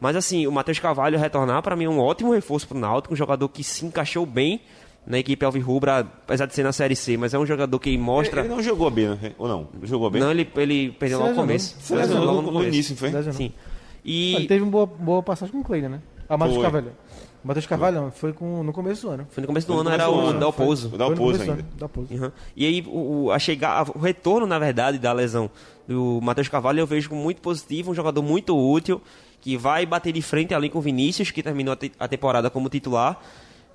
[0.00, 3.14] Mas assim, o Matheus Carvalho retornar, para mim, é um ótimo reforço para o Náutico,
[3.14, 4.60] um jogador que se encaixou bem
[5.06, 8.40] na equipe Alvirrubra, apesar de ser na Série C, mas é um jogador que mostra...
[8.40, 9.32] ele não jogou bem, né?
[9.38, 9.68] ou não?
[9.76, 10.20] Ele jogou bem?
[10.22, 11.76] Não, ele, ele perdeu logo no começo.
[11.80, 12.68] Se lesionou logo no, começo.
[12.68, 13.10] início, foi?
[13.32, 13.52] Sim.
[14.04, 16.00] E Ele teve uma boa, boa passagem com o Kleina, né?
[16.28, 16.62] Ah, Matheus Foi.
[16.64, 16.92] Carvalho.
[17.42, 19.26] Matheus Carvalho foi com, no começo do ano.
[19.30, 20.32] foi no começo do Foi no ano, era começo do o ano.
[20.32, 22.24] Foi Dá o Foi pouso começo do ainda.
[22.26, 22.32] Uhum.
[22.56, 25.50] E aí, o, o- a chegar, o retorno, na verdade, da lesão
[25.86, 29.02] do Matheus Carvalho eu vejo como muito positivo, um jogador muito útil,
[29.42, 32.48] que vai bater de frente ali com o Vinícius, que terminou a, te- a temporada
[32.48, 33.20] como titular,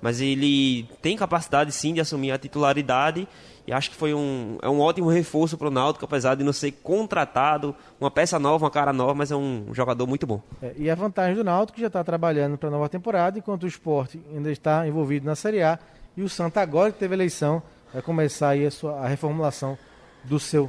[0.00, 3.28] mas ele tem capacidade sim de assumir a titularidade
[3.66, 6.52] e acho que foi um, é um ótimo reforço para o Náutico, apesar de não
[6.52, 10.42] ser contratado, uma peça nova, uma cara nova, mas é um jogador muito bom.
[10.60, 13.62] É, e a vantagem do Náutico que já está trabalhando para a nova temporada, enquanto
[13.62, 15.78] o esporte ainda está envolvido na Série A.
[16.16, 19.78] E o Santa, agora que teve eleição, vai começar aí a, sua, a reformulação
[20.24, 20.68] do seu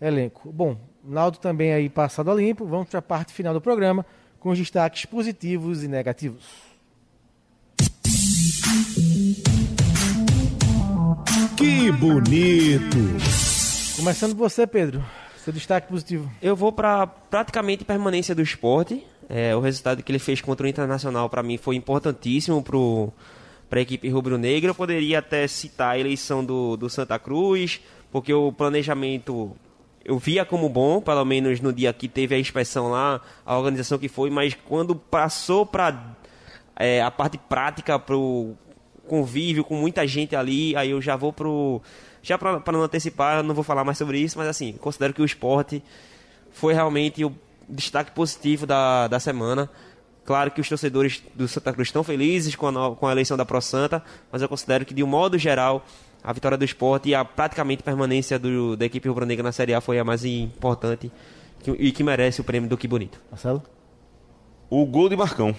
[0.00, 0.52] elenco.
[0.52, 2.64] Bom, Náutico também aí passado a limpo.
[2.64, 4.06] Vamos para a parte final do programa
[4.38, 6.65] com os destaques positivos e negativos.
[11.56, 12.98] Que bonito!
[13.96, 15.02] Começando por você, Pedro.
[15.42, 16.30] Seu destaque positivo.
[16.42, 19.02] Eu vou para praticamente permanência do esporte.
[19.26, 23.82] É, o resultado que ele fez contra o Internacional para mim foi importantíssimo para a
[23.82, 24.70] equipe rubro-negra.
[24.70, 27.80] Eu poderia até citar a eleição do, do Santa Cruz,
[28.12, 29.56] porque o planejamento
[30.04, 33.98] eu via como bom, pelo menos no dia que teve a inspeção lá, a organização
[33.98, 36.16] que foi, mas quando passou para
[36.76, 38.54] é, a parte prática, para o
[39.06, 41.80] convívio com muita gente ali, aí eu já vou pro.
[42.22, 45.22] Já para não antecipar, eu não vou falar mais sobre isso, mas assim, considero que
[45.22, 45.82] o esporte
[46.52, 47.32] foi realmente o
[47.68, 49.70] destaque positivo da, da semana.
[50.24, 53.44] Claro que os torcedores do Santa Cruz estão felizes com a, com a eleição da
[53.44, 54.02] Pro Santa,
[54.32, 55.86] mas eu considero que, de um modo geral,
[56.24, 59.80] a vitória do esporte e a praticamente permanência do, da equipe rubro-negra na Série A
[59.80, 61.12] foi a mais importante
[61.62, 63.20] que- e que merece o prêmio do Que Bonito.
[63.30, 63.62] Marcelo?
[64.68, 65.54] O gol de Marcão.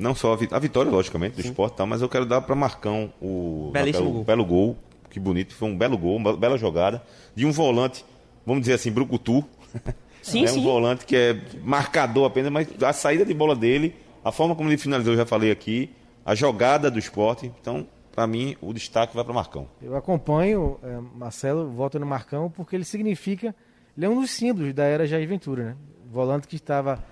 [0.00, 2.54] Não só a, vi- a vitória, logicamente, do esporte, tá, mas eu quero dar para
[2.54, 4.24] Marcão o Belíssimo o gol.
[4.24, 4.76] belo gol.
[5.10, 7.02] Que bonito, foi um belo gol, uma bela jogada.
[7.34, 8.04] De um volante,
[8.46, 9.44] vamos dizer assim, brucutu.
[10.22, 10.60] Sim, é sim.
[10.60, 14.68] um volante que é marcador apenas, mas a saída de bola dele, a forma como
[14.68, 15.90] ele finalizou, eu já falei aqui,
[16.24, 17.50] a jogada do esporte.
[17.60, 19.66] Então, para mim, o destaque vai para Marcão.
[19.80, 23.54] Eu acompanho é, Marcelo, voto no Marcão, porque ele significa.
[23.96, 25.76] Ele é um dos símbolos da era Jair Ventura, né?
[26.12, 27.02] Volante que estava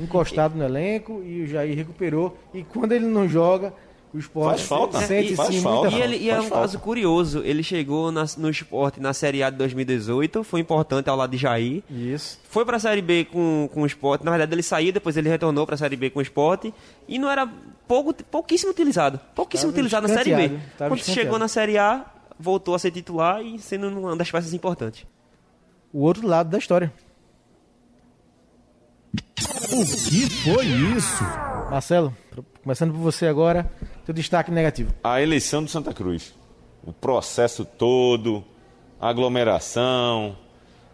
[0.00, 2.36] encostado no elenco e o Jair recuperou.
[2.54, 3.72] E quando ele não joga,
[4.14, 5.90] o esporte Faz falta, sente faz sim falta.
[5.90, 6.62] muita E, ele, e é um falta.
[6.62, 11.16] caso curioso, ele chegou na- no esporte na Série A de 2018, foi importante ao
[11.16, 11.82] lado de Jair.
[11.90, 12.38] Isso.
[12.48, 15.66] Foi pra Série B com, com o esporte, na verdade ele saiu, depois ele retornou
[15.66, 16.72] pra Série B com o esporte
[17.06, 17.46] e não era
[17.86, 19.20] pouco, pouquíssimo utilizado.
[19.34, 20.58] Pouquíssimo Tava utilizado na Série B.
[20.78, 22.04] Quando chegou na Série A,
[22.40, 25.04] voltou a ser titular e sendo uma das peças importantes.
[25.92, 26.90] O outro lado da história.
[29.70, 31.22] O que foi isso?
[31.70, 32.14] Marcelo,
[32.62, 33.70] começando por você agora,
[34.04, 34.92] teu destaque negativo.
[35.04, 36.34] A eleição do Santa Cruz.
[36.84, 38.42] O processo todo,
[39.00, 40.36] a aglomeração,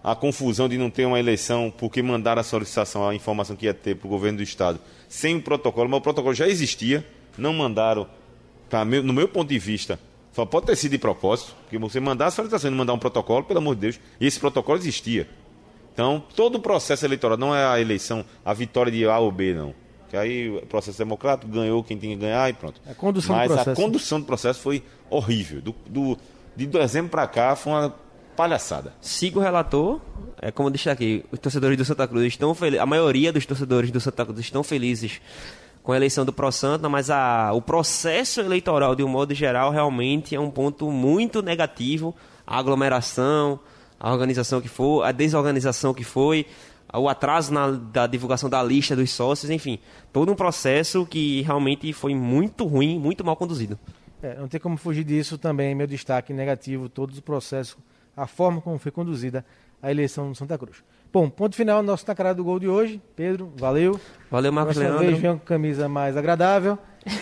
[0.03, 3.73] a confusão de não ter uma eleição porque mandaram a solicitação, a informação que ia
[3.75, 4.79] ter para o governo do estado,
[5.09, 7.07] sem o protocolo, mas o protocolo já existia,
[7.39, 8.07] não mandaram,
[8.69, 9.99] pra meu- no meu ponto de vista,
[10.33, 12.99] só pode ter sido de propósito, porque você mandar a solicitação e não mandar um
[12.99, 15.29] protocolo, pelo amor de Deus, e esse protocolo existia.
[15.95, 19.55] Então, todo o processo eleitoral, não é a eleição, a vitória de A ou B,
[19.55, 19.73] não.
[20.11, 22.81] Que aí o processo democrático ganhou quem tinha que ganhar e pronto.
[22.85, 23.71] A condução do Mas processo.
[23.71, 25.63] a condução do processo foi horrível.
[25.63, 26.19] Do, do,
[26.57, 27.95] de dezembro para cá foi uma
[28.37, 28.93] palhaçada.
[29.01, 30.01] Sigo o relator,
[30.43, 33.93] é como eu destaquei, os torcedores do Santa Cruz estão felizes, a maioria dos torcedores
[33.93, 35.21] do Santa Cruz estão felizes
[35.85, 39.71] com a eleição do Pro Santa, mas a, o processo eleitoral, de um modo geral,
[39.71, 42.15] realmente é um ponto muito negativo.
[42.47, 43.61] A aglomeração,
[44.05, 46.45] a organização que foi, a desorganização que foi,
[46.93, 49.79] o atraso na, da divulgação da lista dos sócios, enfim,
[50.13, 53.79] todo um processo que realmente foi muito ruim, muito mal conduzido.
[54.23, 57.79] É, não tem como fugir disso também, meu destaque negativo, todos os processos,
[58.15, 59.43] a forma como foi conduzida
[59.83, 60.85] a eleição no Santa Cruz.
[61.15, 63.01] Bom, ponto final, nosso na cara do gol de hoje.
[63.15, 64.01] Pedro, valeu.
[64.29, 65.11] Valeu, Marcos Próxima Leandro.
[65.13, 66.77] vez venha com camisa mais agradável.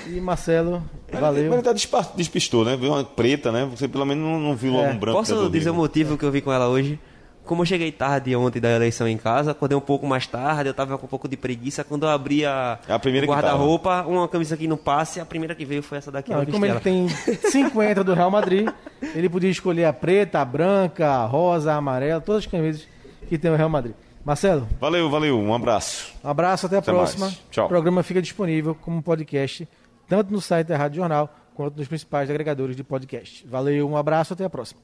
[0.09, 0.82] E Marcelo,
[1.12, 1.45] Mas valeu.
[1.53, 2.74] ele até despa- despistou, né?
[2.74, 3.68] Viu uma preta, né?
[3.70, 4.90] Você pelo menos não, não viu logo É.
[4.93, 5.18] um branco.
[5.18, 6.99] Posso do dizer o motivo que eu vi com ela hoje?
[7.45, 10.74] Como eu cheguei tarde ontem da eleição em casa, acordei um pouco mais tarde, eu
[10.74, 11.82] tava com um pouco de preguiça.
[11.84, 15.18] Quando eu abri a, É a primeira o que guarda-roupa, uma camisa aqui no passe,
[15.20, 16.30] a primeira que veio foi essa daqui.
[16.30, 18.68] Não, como ele tem 50 do Real Madrid,
[19.14, 22.86] ele podia escolher a preta, a branca, a rosa, a amarela, todas as camisas
[23.33, 23.95] que tem o Real Madrid.
[24.24, 25.39] Marcelo, Valeu, valeu.
[25.41, 26.12] Um abraço.
[26.22, 27.26] um abraço, até a Até próxima.
[27.26, 27.41] mais.
[27.51, 27.64] Tchau.
[27.64, 29.66] O programa fica disponível como podcast,
[30.07, 33.47] tanto no site da Rádio Jornal, quanto nos principais agregadores de podcast.
[33.49, 34.80] Valeu, um abraço, até a próxima.